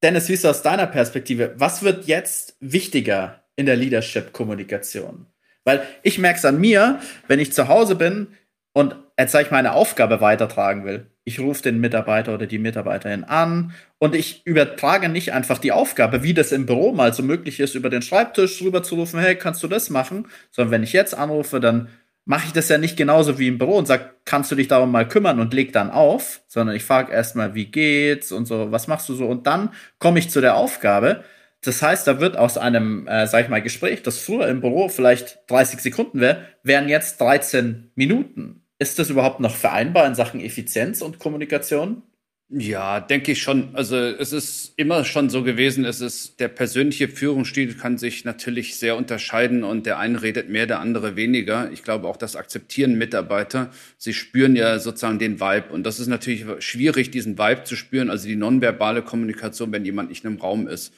Dennis, 0.03 0.29
wie 0.29 0.33
ist 0.33 0.45
aus 0.45 0.63
deiner 0.63 0.89
Perspektive? 0.89 1.55
Was 1.57 1.85
wird 1.85 2.07
jetzt 2.07 2.57
wichtiger 2.59 3.45
in 3.55 3.67
der 3.67 3.77
Leadership-Kommunikation? 3.77 5.27
Weil 5.65 5.87
ich 6.03 6.19
merke 6.19 6.39
es 6.39 6.45
an 6.45 6.61
mir, 6.61 6.99
wenn 7.29 7.39
ich 7.39 7.53
zu 7.53 7.69
Hause 7.69 7.95
bin 7.95 8.27
und 8.73 8.97
jetzt 9.17 9.31
sage 9.31 9.45
ich 9.45 9.51
meine 9.53 9.73
Aufgabe 9.73 10.21
weitertragen 10.21 10.85
will. 10.85 11.07
Ich 11.23 11.39
rufe 11.39 11.63
den 11.63 11.79
Mitarbeiter 11.79 12.35
oder 12.35 12.49
die 12.49 12.59
Mitarbeiterin 12.59 13.23
an 13.23 13.75
und 13.99 14.17
ich 14.17 14.45
übertrage 14.45 15.09
nicht 15.09 15.33
einfach 15.33 15.59
die 15.59 15.71
Aufgabe, 15.71 16.25
wie 16.25 16.35
das 16.35 16.51
im 16.51 16.67
Büro 16.67 16.93
mal 16.93 17.15
so 17.15 17.23
möglich 17.23 17.61
ist, 17.61 17.77
über 17.77 17.91
den 17.91 18.03
Schreibtisch 18.03 18.61
rüber 18.61 18.83
zu 18.83 18.97
rufen, 18.97 19.21
hey, 19.21 19.37
kannst 19.37 19.63
du 19.63 19.69
das 19.69 19.89
machen? 19.89 20.27
Sondern 20.51 20.73
wenn 20.73 20.83
ich 20.83 20.93
jetzt 20.93 21.17
anrufe, 21.17 21.61
dann 21.61 21.91
mache 22.25 22.47
ich 22.47 22.53
das 22.53 22.69
ja 22.69 22.79
nicht 22.79 22.97
genauso 22.97 23.39
wie 23.39 23.49
im 23.49 23.59
Büro 23.59 23.77
und 23.77 23.87
sage, 23.87 24.15
kannst 24.25 24.51
du 24.51 24.55
dich 24.55 24.69
darum 24.69 24.91
mal 24.91 25.09
kümmern 25.09 25.41
und 25.41 25.55
leg 25.55 25.73
dann 25.73 25.91
auf, 25.91 26.43
sondern 26.47 26.77
ich 26.77 26.85
frage 26.85 27.13
erstmal, 27.13 27.55
wie 27.55 27.67
geht's 27.67 28.33
und 28.33 28.47
so, 28.47 28.71
was 28.71 28.87
machst 28.87 29.09
du 29.09 29.15
so 29.15 29.27
und 29.27 29.47
dann 29.47 29.71
komme 29.99 30.19
ich 30.19 30.31
zu 30.31 30.41
der 30.41 30.57
Aufgabe. 30.57 31.25
Das 31.65 31.83
heißt, 31.83 32.07
da 32.07 32.21
wird 32.21 32.37
aus 32.37 32.59
einem, 32.59 33.07
äh, 33.07 33.27
sag 33.27 33.45
ich 33.45 33.49
mal, 33.49 33.63
Gespräch, 33.63 34.03
das 34.03 34.19
früher 34.19 34.49
im 34.49 34.61
Büro 34.61 34.89
vielleicht 34.89 35.39
30 35.49 35.81
Sekunden 35.81 36.21
wäre, 36.21 36.47
wären 36.63 36.89
jetzt 36.89 37.21
13 37.21 37.93
Minuten. 37.95 38.65
Ist 38.79 38.99
das 38.99 39.11
überhaupt 39.11 39.39
noch 39.39 39.55
vereinbar 39.55 40.07
in 40.07 40.17
Sachen 40.17 40.41
Effizienz 40.41 41.03
und 41.03 41.21
Kommunikation? 41.21 42.03
Ja, 42.55 43.01
denke 43.01 43.33
ich 43.33 43.41
schon. 43.41 43.75
Also 43.75 43.97
es 43.97 44.35
ist 44.35 44.75
immer 44.77 45.07
schon 45.07 45.31
so 45.31 45.43
gewesen, 45.43 45.87
es 45.87 46.03
ist 46.03 46.39
der 46.39 46.49
persönliche 46.49 47.09
Führungsstil 47.09 47.75
kann 47.79 47.97
sich 47.97 48.27
natürlich 48.27 48.77
sehr 48.77 48.95
unterscheiden 48.97 49.65
und 49.65 49.87
der 49.87 49.99
eine 49.99 50.21
redet 50.21 50.51
mehr, 50.51 50.67
der 50.67 50.81
andere 50.81 51.17
weniger. 51.17 51.73
Ich 51.73 51.83
glaube 51.83 52.07
auch, 52.07 52.19
das 52.19 52.37
akzeptieren 52.37 52.99
Mitarbeiter. 52.99 53.71
Sie 53.97 54.13
spüren 54.13 54.55
ja 54.55 54.79
sozusagen 54.79 55.19
den 55.19 55.41
Vibe 55.41 55.73
und 55.73 55.85
das 55.85 55.99
ist 55.99 56.09
natürlich 56.09 56.45
schwierig, 56.59 57.11
diesen 57.11 57.39
Vibe 57.39 57.65
zu 57.65 57.75
spüren, 57.75 58.11
also 58.11 58.29
die 58.29 58.37
nonverbale 58.37 59.01
Kommunikation, 59.01 59.73
wenn 59.73 59.87
jemand 59.87 60.11
nicht 60.11 60.27
einem 60.27 60.37
Raum 60.37 60.69
ist 60.69 60.93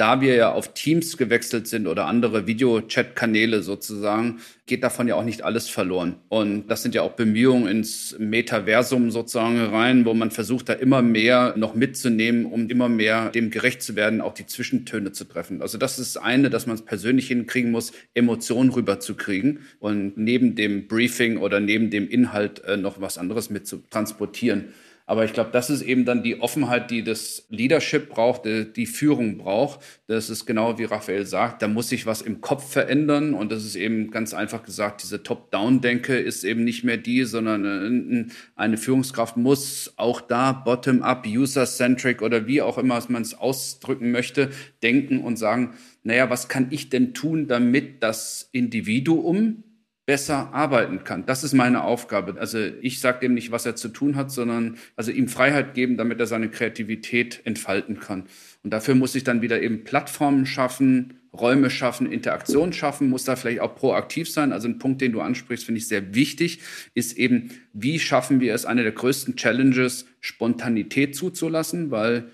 da 0.00 0.22
wir 0.22 0.34
ja 0.34 0.50
auf 0.50 0.72
Teams 0.72 1.18
gewechselt 1.18 1.68
sind 1.68 1.86
oder 1.86 2.06
andere 2.06 2.46
Video-Chat-Kanäle 2.46 3.62
sozusagen, 3.62 4.40
geht 4.64 4.82
davon 4.82 5.06
ja 5.06 5.14
auch 5.14 5.24
nicht 5.24 5.42
alles 5.42 5.68
verloren. 5.68 6.16
Und 6.30 6.68
das 6.68 6.82
sind 6.82 6.94
ja 6.94 7.02
auch 7.02 7.12
Bemühungen 7.12 7.68
ins 7.68 8.16
Metaversum 8.18 9.10
sozusagen 9.10 9.60
rein, 9.60 10.06
wo 10.06 10.14
man 10.14 10.30
versucht, 10.30 10.70
da 10.70 10.72
immer 10.72 11.02
mehr 11.02 11.52
noch 11.58 11.74
mitzunehmen, 11.74 12.46
um 12.46 12.70
immer 12.70 12.88
mehr 12.88 13.28
dem 13.28 13.50
gerecht 13.50 13.82
zu 13.82 13.94
werden, 13.94 14.22
auch 14.22 14.32
die 14.32 14.46
Zwischentöne 14.46 15.12
zu 15.12 15.24
treffen. 15.24 15.60
Also 15.60 15.76
das 15.76 15.98
ist 15.98 16.16
eine, 16.16 16.48
dass 16.48 16.66
man 16.66 16.76
es 16.76 16.82
persönlich 16.82 17.28
hinkriegen 17.28 17.70
muss, 17.70 17.92
Emotionen 18.14 18.70
rüberzukriegen 18.70 19.66
und 19.80 20.16
neben 20.16 20.54
dem 20.54 20.88
Briefing 20.88 21.36
oder 21.36 21.60
neben 21.60 21.90
dem 21.90 22.08
Inhalt 22.08 22.64
äh, 22.64 22.78
noch 22.78 23.02
was 23.02 23.18
anderes 23.18 23.50
mit 23.50 23.66
zu 23.66 23.82
transportieren. 23.90 24.72
Aber 25.10 25.24
ich 25.24 25.32
glaube, 25.32 25.50
das 25.50 25.70
ist 25.70 25.82
eben 25.82 26.04
dann 26.04 26.22
die 26.22 26.40
Offenheit, 26.40 26.92
die 26.92 27.02
das 27.02 27.44
Leadership 27.48 28.10
braucht, 28.10 28.44
die, 28.44 28.72
die, 28.72 28.86
Führung 28.86 29.38
braucht. 29.38 29.80
Das 30.06 30.30
ist 30.30 30.46
genau 30.46 30.78
wie 30.78 30.84
Raphael 30.84 31.26
sagt, 31.26 31.62
da 31.62 31.66
muss 31.66 31.88
sich 31.88 32.06
was 32.06 32.22
im 32.22 32.40
Kopf 32.40 32.70
verändern. 32.70 33.34
Und 33.34 33.50
das 33.50 33.64
ist 33.64 33.74
eben 33.74 34.12
ganz 34.12 34.34
einfach 34.34 34.62
gesagt, 34.62 35.02
diese 35.02 35.24
Top-Down-Denke 35.24 36.16
ist 36.16 36.44
eben 36.44 36.62
nicht 36.62 36.84
mehr 36.84 36.96
die, 36.96 37.24
sondern 37.24 38.28
äh, 38.28 38.32
eine 38.54 38.76
Führungskraft 38.76 39.36
muss 39.36 39.92
auch 39.96 40.20
da 40.20 40.52
bottom-up, 40.52 41.26
user-centric 41.26 42.22
oder 42.22 42.46
wie 42.46 42.62
auch 42.62 42.78
immer 42.78 43.02
man 43.08 43.22
es 43.22 43.34
ausdrücken 43.34 44.12
möchte, 44.12 44.50
denken 44.80 45.24
und 45.24 45.38
sagen, 45.38 45.74
naja, 46.04 46.30
was 46.30 46.48
kann 46.48 46.68
ich 46.70 46.88
denn 46.88 47.14
tun, 47.14 47.48
damit 47.48 48.00
das 48.04 48.48
Individuum 48.52 49.64
besser 50.10 50.52
arbeiten 50.52 51.04
kann. 51.04 51.24
Das 51.24 51.44
ist 51.44 51.52
meine 51.52 51.84
Aufgabe. 51.84 52.34
Also 52.40 52.58
ich 52.58 52.98
sage 52.98 53.20
dem 53.20 53.34
nicht, 53.34 53.52
was 53.52 53.64
er 53.64 53.76
zu 53.76 53.88
tun 53.88 54.16
hat, 54.16 54.32
sondern 54.32 54.76
also 54.96 55.12
ihm 55.12 55.28
Freiheit 55.28 55.72
geben, 55.72 55.96
damit 55.96 56.18
er 56.18 56.26
seine 56.26 56.48
Kreativität 56.48 57.42
entfalten 57.44 58.00
kann. 58.00 58.24
Und 58.64 58.72
dafür 58.72 58.96
muss 58.96 59.14
ich 59.14 59.22
dann 59.22 59.40
wieder 59.40 59.62
eben 59.62 59.84
Plattformen 59.84 60.46
schaffen, 60.46 61.20
Räume 61.32 61.70
schaffen, 61.70 62.10
Interaktion 62.10 62.72
schaffen, 62.72 63.08
muss 63.08 63.22
da 63.22 63.36
vielleicht 63.36 63.60
auch 63.60 63.76
proaktiv 63.76 64.28
sein. 64.28 64.52
Also 64.52 64.66
ein 64.66 64.80
Punkt, 64.80 65.00
den 65.00 65.12
du 65.12 65.20
ansprichst, 65.20 65.64
finde 65.64 65.78
ich 65.78 65.86
sehr 65.86 66.12
wichtig, 66.12 66.58
ist 66.94 67.16
eben, 67.16 67.52
wie 67.72 68.00
schaffen 68.00 68.40
wir 68.40 68.52
es, 68.52 68.66
eine 68.66 68.82
der 68.82 68.90
größten 68.90 69.36
Challenges, 69.36 70.06
Spontanität 70.18 71.14
zuzulassen, 71.14 71.92
weil 71.92 72.30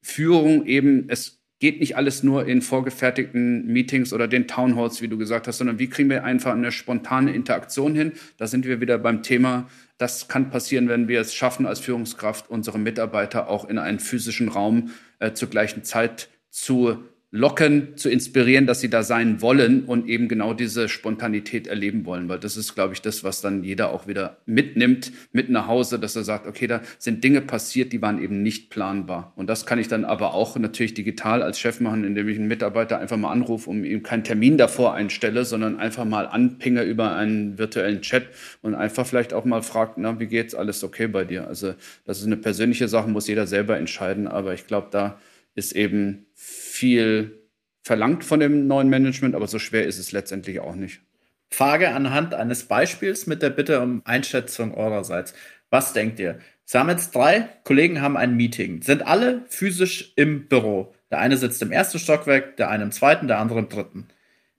Führung 0.00 0.64
eben, 0.64 1.06
es 1.08 1.39
geht 1.60 1.78
nicht 1.78 1.96
alles 1.96 2.22
nur 2.22 2.46
in 2.46 2.62
vorgefertigten 2.62 3.66
Meetings 3.66 4.12
oder 4.12 4.26
den 4.26 4.48
Townhalls, 4.48 5.02
wie 5.02 5.08
du 5.08 5.18
gesagt 5.18 5.46
hast, 5.46 5.58
sondern 5.58 5.78
wie 5.78 5.88
kriegen 5.88 6.08
wir 6.08 6.24
einfach 6.24 6.52
eine 6.52 6.72
spontane 6.72 7.32
Interaktion 7.32 7.94
hin? 7.94 8.12
Da 8.38 8.46
sind 8.46 8.64
wir 8.64 8.80
wieder 8.80 8.98
beim 8.98 9.22
Thema. 9.22 9.68
Das 9.98 10.26
kann 10.26 10.50
passieren, 10.50 10.88
wenn 10.88 11.06
wir 11.06 11.20
es 11.20 11.34
schaffen, 11.34 11.66
als 11.66 11.78
Führungskraft 11.78 12.48
unsere 12.48 12.78
Mitarbeiter 12.78 13.48
auch 13.48 13.68
in 13.68 13.78
einen 13.78 14.00
physischen 14.00 14.48
Raum 14.48 14.90
äh, 15.18 15.34
zur 15.34 15.50
gleichen 15.50 15.84
Zeit 15.84 16.30
zu 16.48 17.04
locken, 17.32 17.96
zu 17.96 18.10
inspirieren, 18.10 18.66
dass 18.66 18.80
sie 18.80 18.90
da 18.90 19.04
sein 19.04 19.40
wollen 19.40 19.84
und 19.84 20.08
eben 20.08 20.26
genau 20.26 20.52
diese 20.52 20.88
Spontanität 20.88 21.68
erleben 21.68 22.04
wollen. 22.04 22.28
Weil 22.28 22.40
das 22.40 22.56
ist, 22.56 22.74
glaube 22.74 22.94
ich, 22.94 23.02
das, 23.02 23.22
was 23.22 23.40
dann 23.40 23.62
jeder 23.62 23.92
auch 23.92 24.08
wieder 24.08 24.38
mitnimmt, 24.46 25.12
mit 25.32 25.48
nach 25.48 25.68
Hause, 25.68 26.00
dass 26.00 26.16
er 26.16 26.24
sagt, 26.24 26.48
okay, 26.48 26.66
da 26.66 26.80
sind 26.98 27.22
Dinge 27.22 27.40
passiert, 27.40 27.92
die 27.92 28.02
waren 28.02 28.20
eben 28.20 28.42
nicht 28.42 28.70
planbar. 28.70 29.32
Und 29.36 29.48
das 29.48 29.64
kann 29.64 29.78
ich 29.78 29.86
dann 29.86 30.04
aber 30.04 30.34
auch 30.34 30.56
natürlich 30.58 30.94
digital 30.94 31.42
als 31.42 31.60
Chef 31.60 31.78
machen, 31.78 32.02
indem 32.02 32.28
ich 32.28 32.36
einen 32.36 32.48
Mitarbeiter 32.48 32.98
einfach 32.98 33.16
mal 33.16 33.30
anrufe, 33.30 33.70
um 33.70 33.84
ihm 33.84 34.02
keinen 34.02 34.24
Termin 34.24 34.58
davor 34.58 34.94
einstelle, 34.94 35.44
sondern 35.44 35.78
einfach 35.78 36.04
mal 36.04 36.26
anpinge 36.26 36.82
über 36.82 37.14
einen 37.14 37.58
virtuellen 37.58 38.02
Chat 38.02 38.24
und 38.62 38.74
einfach 38.74 39.06
vielleicht 39.06 39.32
auch 39.34 39.44
mal 39.44 39.62
fragt, 39.62 39.98
na, 39.98 40.18
wie 40.18 40.26
geht's? 40.26 40.56
Alles 40.56 40.82
okay 40.82 41.06
bei 41.06 41.24
dir? 41.24 41.46
Also, 41.46 41.74
das 42.04 42.18
ist 42.18 42.26
eine 42.26 42.36
persönliche 42.36 42.88
Sache, 42.88 43.08
muss 43.08 43.28
jeder 43.28 43.46
selber 43.46 43.76
entscheiden. 43.78 44.26
Aber 44.26 44.52
ich 44.52 44.66
glaube, 44.66 44.88
da 44.90 45.20
ist 45.60 45.72
eben 45.72 46.26
viel 46.34 47.38
verlangt 47.82 48.24
von 48.24 48.40
dem 48.40 48.66
neuen 48.66 48.88
Management, 48.88 49.34
aber 49.34 49.46
so 49.46 49.58
schwer 49.58 49.86
ist 49.86 49.98
es 49.98 50.10
letztendlich 50.10 50.60
auch 50.60 50.74
nicht. 50.74 51.02
Frage 51.50 51.90
anhand 51.90 52.32
eines 52.32 52.64
Beispiels 52.64 53.26
mit 53.26 53.42
der 53.42 53.50
Bitte 53.50 53.80
um 53.80 54.02
Einschätzung 54.04 54.72
eurerseits. 54.74 55.34
Was 55.68 55.92
denkt 55.92 56.18
ihr? 56.18 56.38
Sie 56.64 56.78
haben 56.78 56.88
jetzt 56.88 57.14
drei 57.14 57.48
Kollegen 57.64 58.00
haben 58.00 58.16
ein 58.16 58.36
Meeting, 58.36 58.82
sind 58.82 59.06
alle 59.06 59.44
physisch 59.48 60.12
im 60.16 60.48
Büro. 60.48 60.94
Der 61.10 61.18
eine 61.18 61.36
sitzt 61.36 61.60
im 61.62 61.72
ersten 61.72 61.98
Stockwerk, 61.98 62.56
der 62.56 62.70
eine 62.70 62.84
im 62.84 62.92
zweiten, 62.92 63.26
der 63.28 63.38
andere 63.38 63.58
im 63.58 63.68
dritten. 63.68 64.08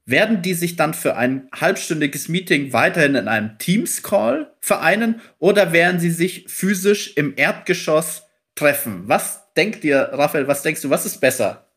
Werden 0.06 0.42
die 0.42 0.54
sich 0.54 0.76
dann 0.76 0.94
für 0.94 1.16
ein 1.16 1.48
halbstündiges 1.54 2.28
Meeting 2.28 2.74
weiterhin 2.74 3.16
in 3.16 3.28
einem 3.28 3.58
Teams-Call 3.58 4.54
vereinen 4.60 5.22
oder 5.40 5.72
werden 5.72 6.00
sie 6.00 6.12
sich 6.12 6.46
physisch 6.50 7.16
im 7.16 7.34
Erdgeschoss 7.38 8.24
treffen? 8.56 9.04
Was 9.06 9.41
denkt 9.56 9.84
ihr, 9.84 10.10
Raphael, 10.12 10.48
was 10.48 10.64
denkst 10.64 10.82
du, 10.82 10.90
was 10.90 11.06
ist 11.06 11.20
besser? 11.20 11.68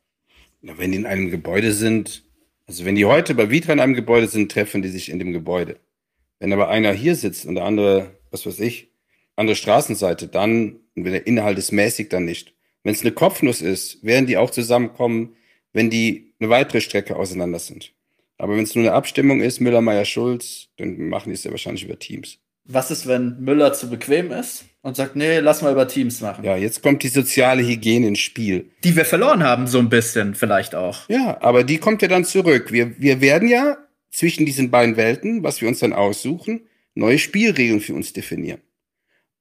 Na, 0.63 0.79
wenn 0.79 0.93
die 0.93 0.99
in 0.99 1.07
einem 1.07 1.31
Gebäude 1.31 1.73
sind, 1.73 2.25
also 2.67 2.85
wenn 2.85 2.95
die 2.95 3.05
heute 3.05 3.35
bei 3.35 3.51
Vitra 3.51 3.73
in 3.73 3.81
einem 3.81 3.95
Gebäude 3.95 4.29
sind, 4.29 4.51
treffen 4.51 4.83
die 4.83 4.89
sich 4.89 5.11
in 5.11 5.19
dem 5.19 5.33
Gebäude. 5.33 5.77
Wenn 6.39 6.53
aber 6.53 6.69
einer 6.69 6.93
hier 6.93 7.15
sitzt 7.15 7.47
und 7.47 7.55
der 7.55 7.65
andere, 7.65 8.19
was 8.31 8.47
weiß 8.47 8.61
ich, 8.61 8.91
andere 9.37 9.57
Straßenseite, 9.57 10.29
dann, 10.29 10.81
wenn 10.95 11.13
der 11.13 11.27
Inhalt 11.27 11.59
ist 11.59 11.73
mäßig, 11.73 12.09
dann 12.09 12.25
nicht. 12.25 12.55
Wenn 12.83 12.95
es 12.95 13.03
eine 13.03 13.13
Kopfnuss 13.13 13.63
ist, 13.63 14.05
werden 14.05 14.27
die 14.27 14.37
auch 14.37 14.51
zusammenkommen, 14.51 15.37
wenn 15.73 15.91
die 15.91 16.35
eine 16.39 16.51
weitere 16.51 16.81
Strecke 16.81 17.17
auseinander 17.17 17.59
sind. 17.59 17.93
Aber 18.39 18.57
wenn 18.57 18.65
es 18.65 18.75
nur 18.75 18.85
eine 18.85 18.95
Abstimmung 18.95 19.41
ist, 19.41 19.61
Müller, 19.61 19.81
Meier, 19.81 20.05
Schulz, 20.05 20.69
dann 20.77 21.09
machen 21.09 21.31
die 21.31 21.35
es 21.35 21.45
ja 21.45 21.51
wahrscheinlich 21.51 21.85
über 21.85 21.99
Teams. 21.99 22.39
Was 22.67 22.91
ist, 22.91 23.07
wenn 23.07 23.41
Müller 23.41 23.75
zu 23.75 23.91
bequem 23.91 24.33
ist 24.33 24.65
und 24.81 24.97
sagt, 24.97 25.17
nee, 25.17 25.39
lass 25.41 25.61
mal 25.61 25.73
über 25.73 25.87
Teams 25.87 26.23
machen? 26.23 26.45
Ja, 26.45 26.57
jetzt 26.57 26.83
kommt 26.83 27.03
die 27.03 27.09
soziale 27.09 27.63
Hygiene 27.63 28.09
ins 28.09 28.21
Spiel. 28.21 28.71
Die 28.85 28.97
wir 28.97 29.05
verloren 29.05 29.43
haben, 29.43 29.67
so 29.67 29.79
ein 29.79 29.91
bisschen 29.91 30.35
vielleicht 30.35 30.75
auch. 30.75 31.09
Ja, 31.09 31.39
aber 31.43 31.63
die 31.65 31.79
kommt 31.79 32.01
ja 32.01 32.09
dann 32.09 32.25
zurück. 32.25 32.73
Wir, 32.73 32.99
wir 32.99 33.21
werden 33.21 33.49
ja 33.49 33.77
zwischen 34.11 34.47
diesen 34.47 34.71
beiden 34.71 34.97
Welten, 34.97 35.43
was 35.43 35.61
wir 35.61 35.69
uns 35.69 35.81
dann 35.81 35.93
aussuchen, 35.93 36.67
neue 36.95 37.19
Spielregeln 37.19 37.81
für 37.81 37.95
uns 37.95 38.13
definieren. 38.13 38.61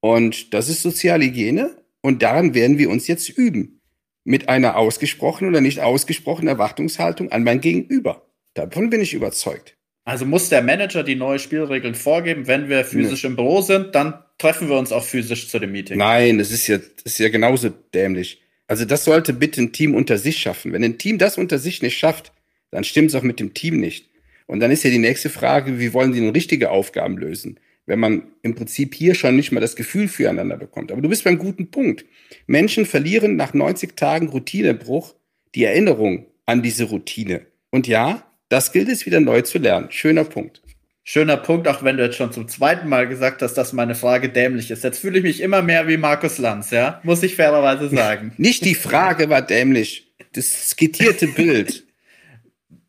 Und 0.01 0.53
das 0.53 0.67
ist 0.67 0.81
soziale 0.81 1.23
Hygiene 1.23 1.77
und 2.01 2.23
daran 2.23 2.53
werden 2.53 2.77
wir 2.77 2.89
uns 2.89 3.07
jetzt 3.07 3.29
üben. 3.29 3.79
Mit 4.25 4.49
einer 4.49 4.75
ausgesprochenen 4.75 5.51
oder 5.51 5.61
nicht 5.61 5.79
ausgesprochenen 5.79 6.49
Erwartungshaltung 6.49 7.31
an 7.31 7.43
mein 7.43 7.61
Gegenüber. 7.61 8.27
Davon 8.53 8.89
bin 8.89 9.01
ich 9.01 9.13
überzeugt. 9.13 9.77
Also 10.05 10.25
muss 10.25 10.49
der 10.49 10.61
Manager 10.61 11.03
die 11.03 11.15
neuen 11.15 11.39
Spielregeln 11.39 11.95
vorgeben, 11.95 12.47
wenn 12.47 12.67
wir 12.67 12.83
physisch 12.83 13.23
nee. 13.23 13.29
im 13.29 13.35
Büro 13.35 13.61
sind, 13.61 13.95
dann 13.95 14.15
treffen 14.37 14.67
wir 14.67 14.77
uns 14.77 14.91
auch 14.91 15.03
physisch 15.03 15.47
zu 15.47 15.59
dem 15.59 15.71
Meeting. 15.71 15.97
Nein, 15.97 16.37
das 16.39 16.51
ist 16.51 16.67
ja, 16.67 16.77
das 16.77 17.13
ist 17.13 17.19
ja 17.19 17.29
genauso 17.29 17.69
dämlich. 17.93 18.41
Also 18.67 18.85
das 18.85 19.05
sollte 19.05 19.33
bitte 19.33 19.61
ein 19.61 19.71
Team 19.71 19.95
unter 19.95 20.17
sich 20.17 20.37
schaffen. 20.37 20.73
Wenn 20.73 20.83
ein 20.83 20.97
Team 20.97 21.17
das 21.17 21.37
unter 21.37 21.57
sich 21.57 21.81
nicht 21.81 21.97
schafft, 21.97 22.33
dann 22.71 22.83
stimmt 22.83 23.09
es 23.09 23.15
auch 23.15 23.23
mit 23.23 23.39
dem 23.39 23.53
Team 23.53 23.79
nicht. 23.79 24.09
Und 24.45 24.59
dann 24.59 24.71
ist 24.71 24.83
ja 24.83 24.89
die 24.89 24.97
nächste 24.97 25.29
Frage, 25.29 25.79
wie 25.79 25.93
wollen 25.93 26.13
Sie 26.13 26.19
denn 26.19 26.29
richtige 26.29 26.69
Aufgaben 26.69 27.17
lösen? 27.17 27.59
Wenn 27.85 27.99
man 27.99 28.23
im 28.41 28.55
Prinzip 28.55 28.95
hier 28.95 29.15
schon 29.15 29.35
nicht 29.35 29.51
mal 29.51 29.59
das 29.59 29.75
Gefühl 29.75 30.07
füreinander 30.07 30.57
bekommt. 30.57 30.91
Aber 30.91 31.01
du 31.01 31.09
bist 31.09 31.23
beim 31.23 31.37
guten 31.37 31.69
Punkt. 31.69 32.05
Menschen 32.47 32.85
verlieren 32.85 33.35
nach 33.35 33.53
90 33.53 33.95
Tagen 33.95 34.29
Routinebruch 34.29 35.15
die 35.55 35.65
Erinnerung 35.65 36.25
an 36.45 36.61
diese 36.61 36.85
Routine. 36.85 37.45
Und 37.69 37.87
ja, 37.87 38.25
das 38.53 38.71
gilt 38.71 38.87
es 38.87 39.07
wieder 39.07 39.19
neu 39.19 39.41
zu 39.41 39.57
lernen. 39.57 39.87
Schöner 39.89 40.25
Punkt. 40.25 40.61
Schöner 41.03 41.37
Punkt, 41.37 41.67
auch 41.67 41.81
wenn 41.81 41.97
du 41.97 42.03
jetzt 42.03 42.17
schon 42.17 42.31
zum 42.31 42.47
zweiten 42.47 42.87
Mal 42.87 43.07
gesagt 43.07 43.41
hast, 43.41 43.55
dass 43.55 43.73
meine 43.73 43.95
Frage 43.95 44.29
dämlich 44.29 44.69
ist. 44.69 44.83
Jetzt 44.83 44.99
fühle 44.99 45.17
ich 45.17 45.23
mich 45.23 45.41
immer 45.41 45.63
mehr 45.63 45.87
wie 45.87 45.97
Markus 45.97 46.37
Lanz, 46.37 46.69
ja? 46.69 47.01
Muss 47.03 47.23
ich 47.23 47.35
fairerweise 47.35 47.89
sagen. 47.89 48.31
Nicht 48.37 48.63
die 48.63 48.75
Frage 48.75 49.27
war 49.31 49.41
dämlich, 49.41 50.13
das 50.33 50.69
skizzierte 50.69 51.27
Bild. 51.35 51.83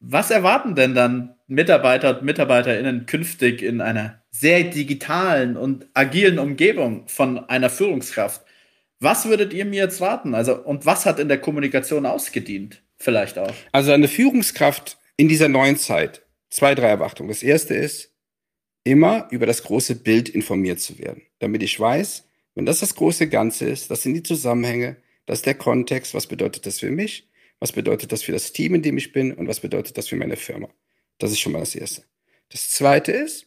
Was 0.00 0.30
erwarten 0.30 0.74
denn 0.74 0.94
dann 0.94 1.34
Mitarbeiter 1.46 2.18
und 2.18 2.26
MitarbeiterInnen 2.26 3.06
künftig 3.06 3.62
in 3.62 3.80
einer 3.80 4.22
sehr 4.30 4.64
digitalen 4.64 5.56
und 5.56 5.86
agilen 5.94 6.38
Umgebung 6.38 7.08
von 7.08 7.48
einer 7.48 7.70
Führungskraft? 7.70 8.42
Was 9.00 9.26
würdet 9.26 9.54
ihr 9.54 9.64
mir 9.64 9.84
jetzt 9.84 10.02
raten? 10.02 10.34
Also, 10.34 10.56
und 10.56 10.84
was 10.84 11.06
hat 11.06 11.18
in 11.18 11.28
der 11.28 11.40
Kommunikation 11.40 12.04
ausgedient? 12.04 12.82
Vielleicht 12.98 13.38
auch. 13.38 13.54
Also 13.72 13.92
eine 13.92 14.08
Führungskraft 14.08 14.98
in 15.16 15.28
dieser 15.28 15.48
neuen 15.48 15.76
Zeit 15.76 16.24
zwei, 16.50 16.74
drei 16.74 16.88
Erwartungen. 16.88 17.28
Das 17.28 17.42
erste 17.42 17.74
ist, 17.74 18.12
immer 18.84 19.28
über 19.30 19.46
das 19.46 19.62
große 19.62 19.96
Bild 19.96 20.28
informiert 20.28 20.80
zu 20.80 20.98
werden, 20.98 21.22
damit 21.38 21.62
ich 21.62 21.78
weiß, 21.78 22.28
wenn 22.54 22.66
das 22.66 22.80
das 22.80 22.94
große 22.94 23.28
Ganze 23.28 23.66
ist, 23.68 23.90
das 23.90 24.02
sind 24.02 24.14
die 24.14 24.22
Zusammenhänge, 24.22 24.96
das 25.26 25.38
ist 25.38 25.46
der 25.46 25.54
Kontext, 25.54 26.14
was 26.14 26.26
bedeutet 26.26 26.66
das 26.66 26.80
für 26.80 26.90
mich, 26.90 27.28
was 27.58 27.72
bedeutet 27.72 28.12
das 28.12 28.22
für 28.22 28.32
das 28.32 28.52
Team, 28.52 28.74
in 28.74 28.82
dem 28.82 28.98
ich 28.98 29.12
bin 29.12 29.32
und 29.32 29.48
was 29.48 29.60
bedeutet 29.60 29.96
das 29.96 30.08
für 30.08 30.16
meine 30.16 30.36
Firma. 30.36 30.68
Das 31.18 31.32
ist 31.32 31.40
schon 31.40 31.52
mal 31.52 31.60
das 31.60 31.74
Erste. 31.74 32.04
Das 32.50 32.70
Zweite 32.70 33.10
ist, 33.10 33.46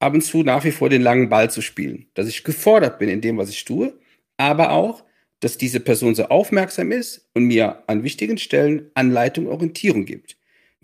ab 0.00 0.12
und 0.12 0.22
zu 0.22 0.42
nach 0.42 0.64
wie 0.64 0.72
vor 0.72 0.90
den 0.90 1.02
langen 1.02 1.28
Ball 1.28 1.50
zu 1.50 1.62
spielen, 1.62 2.08
dass 2.14 2.28
ich 2.28 2.44
gefordert 2.44 2.98
bin 2.98 3.08
in 3.08 3.20
dem, 3.20 3.38
was 3.38 3.50
ich 3.50 3.64
tue, 3.64 3.98
aber 4.36 4.72
auch, 4.72 5.04
dass 5.40 5.56
diese 5.56 5.80
Person 5.80 6.14
so 6.14 6.24
aufmerksam 6.24 6.90
ist 6.90 7.28
und 7.32 7.44
mir 7.44 7.84
an 7.86 8.02
wichtigen 8.02 8.38
Stellen 8.38 8.90
Anleitung, 8.94 9.46
Orientierung 9.46 10.04
gibt 10.04 10.36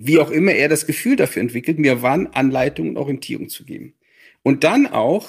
wie 0.03 0.19
auch 0.19 0.31
immer 0.31 0.53
er 0.53 0.71
das 0.71 0.87
Gefühl 0.87 1.17
dafür 1.17 1.43
entwickelt, 1.43 1.79
mir 1.79 2.01
wann 2.01 2.27
Anleitungen 2.29 2.93
und 2.93 2.97
Orientierung 2.97 3.51
zu 3.51 3.67
geben. 3.67 3.95
Und 4.43 4.65
dann 4.65 4.87
auch 4.87 5.29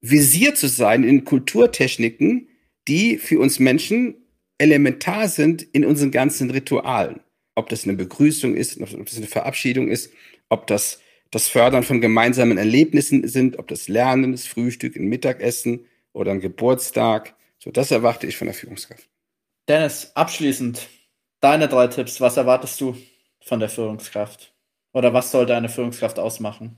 visiert 0.00 0.58
zu 0.58 0.66
sein 0.66 1.04
in 1.04 1.24
Kulturtechniken, 1.24 2.48
die 2.88 3.16
für 3.16 3.38
uns 3.38 3.60
Menschen 3.60 4.16
elementar 4.58 5.28
sind 5.28 5.62
in 5.62 5.84
unseren 5.84 6.10
ganzen 6.10 6.50
Ritualen. 6.50 7.20
Ob 7.54 7.68
das 7.68 7.84
eine 7.84 7.94
Begrüßung 7.94 8.56
ist, 8.56 8.80
ob 8.80 9.06
das 9.06 9.16
eine 9.16 9.28
Verabschiedung 9.28 9.88
ist, 9.88 10.12
ob 10.48 10.66
das 10.66 11.00
das 11.30 11.46
Fördern 11.46 11.84
von 11.84 12.00
gemeinsamen 12.00 12.58
Erlebnissen 12.58 13.28
sind, 13.28 13.58
ob 13.58 13.68
das 13.68 13.86
Lernen, 13.86 14.32
das 14.32 14.46
Frühstück, 14.46 14.96
ein 14.96 15.06
Mittagessen 15.06 15.86
oder 16.12 16.32
ein 16.32 16.40
Geburtstag. 16.40 17.36
So, 17.58 17.70
das 17.70 17.92
erwarte 17.92 18.26
ich 18.26 18.36
von 18.36 18.46
der 18.46 18.54
Führungskraft. 18.54 19.08
Dennis, 19.68 20.10
abschließend 20.14 20.88
deine 21.40 21.68
drei 21.68 21.86
Tipps. 21.86 22.20
Was 22.20 22.36
erwartest 22.36 22.80
du 22.80 22.96
von 23.48 23.60
der 23.60 23.68
Führungskraft? 23.68 24.52
Oder 24.92 25.12
was 25.12 25.30
sollte 25.30 25.56
eine 25.56 25.68
Führungskraft 25.68 26.18
ausmachen? 26.18 26.76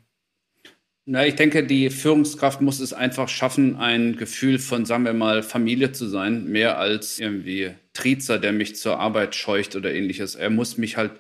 Na, 1.07 1.27
ich 1.27 1.35
denke, 1.35 1.67
die 1.67 1.91
Führungskraft 1.91 2.61
muss 2.61 2.79
es 2.79 2.93
einfach 2.93 3.29
schaffen, 3.29 3.77
ein 3.77 4.17
Gefühl 4.17 4.59
von, 4.59 4.85
sagen 4.85 5.05
wir 5.05 5.13
mal, 5.13 5.43
Familie 5.43 5.93
zu 5.93 6.07
sein, 6.07 6.45
mehr 6.45 6.79
als 6.79 7.19
irgendwie 7.19 7.73
Trizer, 7.95 8.39
der 8.39 8.53
mich 8.53 8.77
zur 8.77 9.01
Arbeit 9.01 9.35
scheucht 9.35 9.75
oder 9.75 9.93
ähnliches. 9.93 10.37
Er 10.37 10.51
muss 10.51 10.79
mich 10.79 10.97
halt 10.97 11.13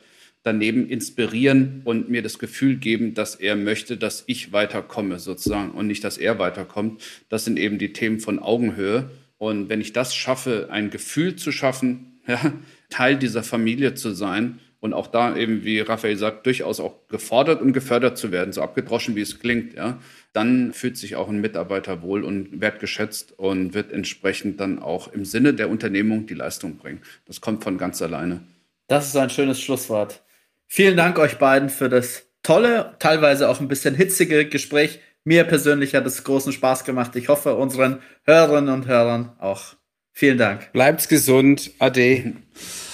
daneben 0.42 0.88
inspirieren 0.88 1.82
und 1.84 2.08
mir 2.08 2.22
das 2.22 2.38
Gefühl 2.38 2.76
geben, 2.76 3.14
dass 3.14 3.34
er 3.34 3.56
möchte, 3.56 3.96
dass 3.96 4.24
ich 4.26 4.52
weiterkomme 4.52 5.18
sozusagen 5.18 5.72
und 5.72 5.86
nicht, 5.86 6.04
dass 6.04 6.18
er 6.18 6.38
weiterkommt. 6.38 7.02
Das 7.28 7.44
sind 7.44 7.58
eben 7.58 7.78
die 7.78 7.92
Themen 7.92 8.20
von 8.20 8.38
Augenhöhe. 8.38 9.10
Und 9.38 9.68
wenn 9.68 9.80
ich 9.80 9.92
das 9.92 10.14
schaffe, 10.14 10.68
ein 10.70 10.90
Gefühl 10.90 11.36
zu 11.36 11.50
schaffen, 11.50 12.20
ja, 12.26 12.52
Teil 12.90 13.16
dieser 13.16 13.42
Familie 13.42 13.94
zu 13.94 14.12
sein, 14.12 14.60
und 14.80 14.94
auch 14.94 15.06
da 15.06 15.36
eben, 15.36 15.64
wie 15.64 15.80
Raphael 15.80 16.16
sagt, 16.16 16.46
durchaus 16.46 16.80
auch 16.80 17.06
gefordert 17.08 17.60
und 17.60 17.72
gefördert 17.72 18.16
zu 18.16 18.32
werden, 18.32 18.52
so 18.52 18.62
abgedroschen 18.62 19.14
wie 19.14 19.20
es 19.20 19.38
klingt, 19.38 19.74
ja, 19.74 19.98
dann 20.32 20.72
fühlt 20.72 20.96
sich 20.96 21.16
auch 21.16 21.28
ein 21.28 21.40
Mitarbeiter 21.40 22.02
wohl 22.02 22.24
und 22.24 22.60
wertgeschätzt 22.60 23.38
und 23.38 23.74
wird 23.74 23.92
entsprechend 23.92 24.58
dann 24.60 24.78
auch 24.78 25.12
im 25.12 25.24
Sinne 25.24 25.54
der 25.54 25.68
Unternehmung 25.68 26.26
die 26.26 26.34
Leistung 26.34 26.76
bringen. 26.76 27.02
Das 27.26 27.40
kommt 27.40 27.62
von 27.62 27.78
ganz 27.78 28.00
alleine. 28.00 28.40
Das 28.88 29.06
ist 29.06 29.16
ein 29.16 29.30
schönes 29.30 29.60
Schlusswort. 29.60 30.22
Vielen 30.66 30.96
Dank 30.96 31.18
euch 31.18 31.38
beiden 31.38 31.68
für 31.68 31.88
das 31.88 32.26
tolle, 32.42 32.94
teilweise 32.98 33.48
auch 33.48 33.60
ein 33.60 33.68
bisschen 33.68 33.94
hitzige 33.94 34.46
Gespräch. 34.46 35.00
Mir 35.24 35.44
persönlich 35.44 35.94
hat 35.94 36.06
es 36.06 36.24
großen 36.24 36.52
Spaß 36.52 36.84
gemacht. 36.84 37.14
Ich 37.16 37.28
hoffe, 37.28 37.54
unseren 37.54 38.00
Hörerinnen 38.24 38.72
und 38.72 38.86
Hörern 38.86 39.32
auch. 39.38 39.74
Vielen 40.12 40.38
Dank. 40.38 40.72
Bleibt's 40.72 41.08
gesund. 41.08 41.72
Ade. 41.78 42.32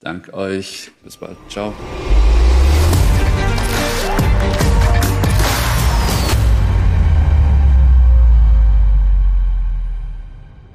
Dank 0.00 0.32
euch. 0.32 0.90
Bis 1.04 1.18
bald. 1.18 1.36
Ciao. 1.50 1.74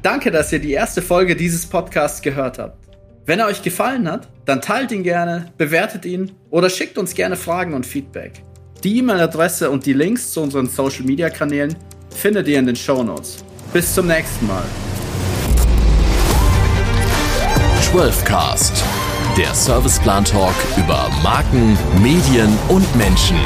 Danke, 0.04 0.30
dass 0.30 0.54
ihr 0.54 0.60
die 0.60 0.74
erste 0.74 1.02
Folge 1.02 1.36
dieses 1.36 1.66
Podcasts 1.66 2.22
gehört 2.22 2.60
habt. 2.60 2.78
Wenn 3.26 3.40
er 3.40 3.48
euch 3.48 3.64
gefallen 3.64 4.08
hat, 4.08 4.28
dann 4.46 4.62
teilt 4.62 4.92
ihn 4.92 5.02
gerne, 5.02 5.52
bewertet 5.58 6.06
ihn 6.06 6.34
oder 6.52 6.70
schickt 6.70 7.00
uns 7.00 7.16
gerne 7.16 7.36
Fragen 7.36 7.74
und 7.74 7.88
Feedback. 7.88 8.44
Die 8.84 9.00
E-Mail-Adresse 9.00 9.72
und 9.72 9.88
die 9.88 9.94
Links 9.94 10.32
zu 10.32 10.42
unseren 10.42 10.70
Social-Media-Kanälen 10.70 11.76
findet 12.16 12.48
ihr 12.48 12.60
in 12.60 12.68
den 12.68 12.76
Show 12.76 13.02
Notes. 13.02 13.44
Bis 13.74 13.96
zum 13.96 14.06
nächsten 14.06 14.46
Mal. 14.46 14.66
12cast 17.82 18.84
der 19.38 19.54
Serviceplan 19.54 20.24
Talk 20.24 20.56
über 20.78 21.10
Marken, 21.22 21.78
Medien 22.02 22.58
und 22.70 22.96
Menschen. 22.96 23.38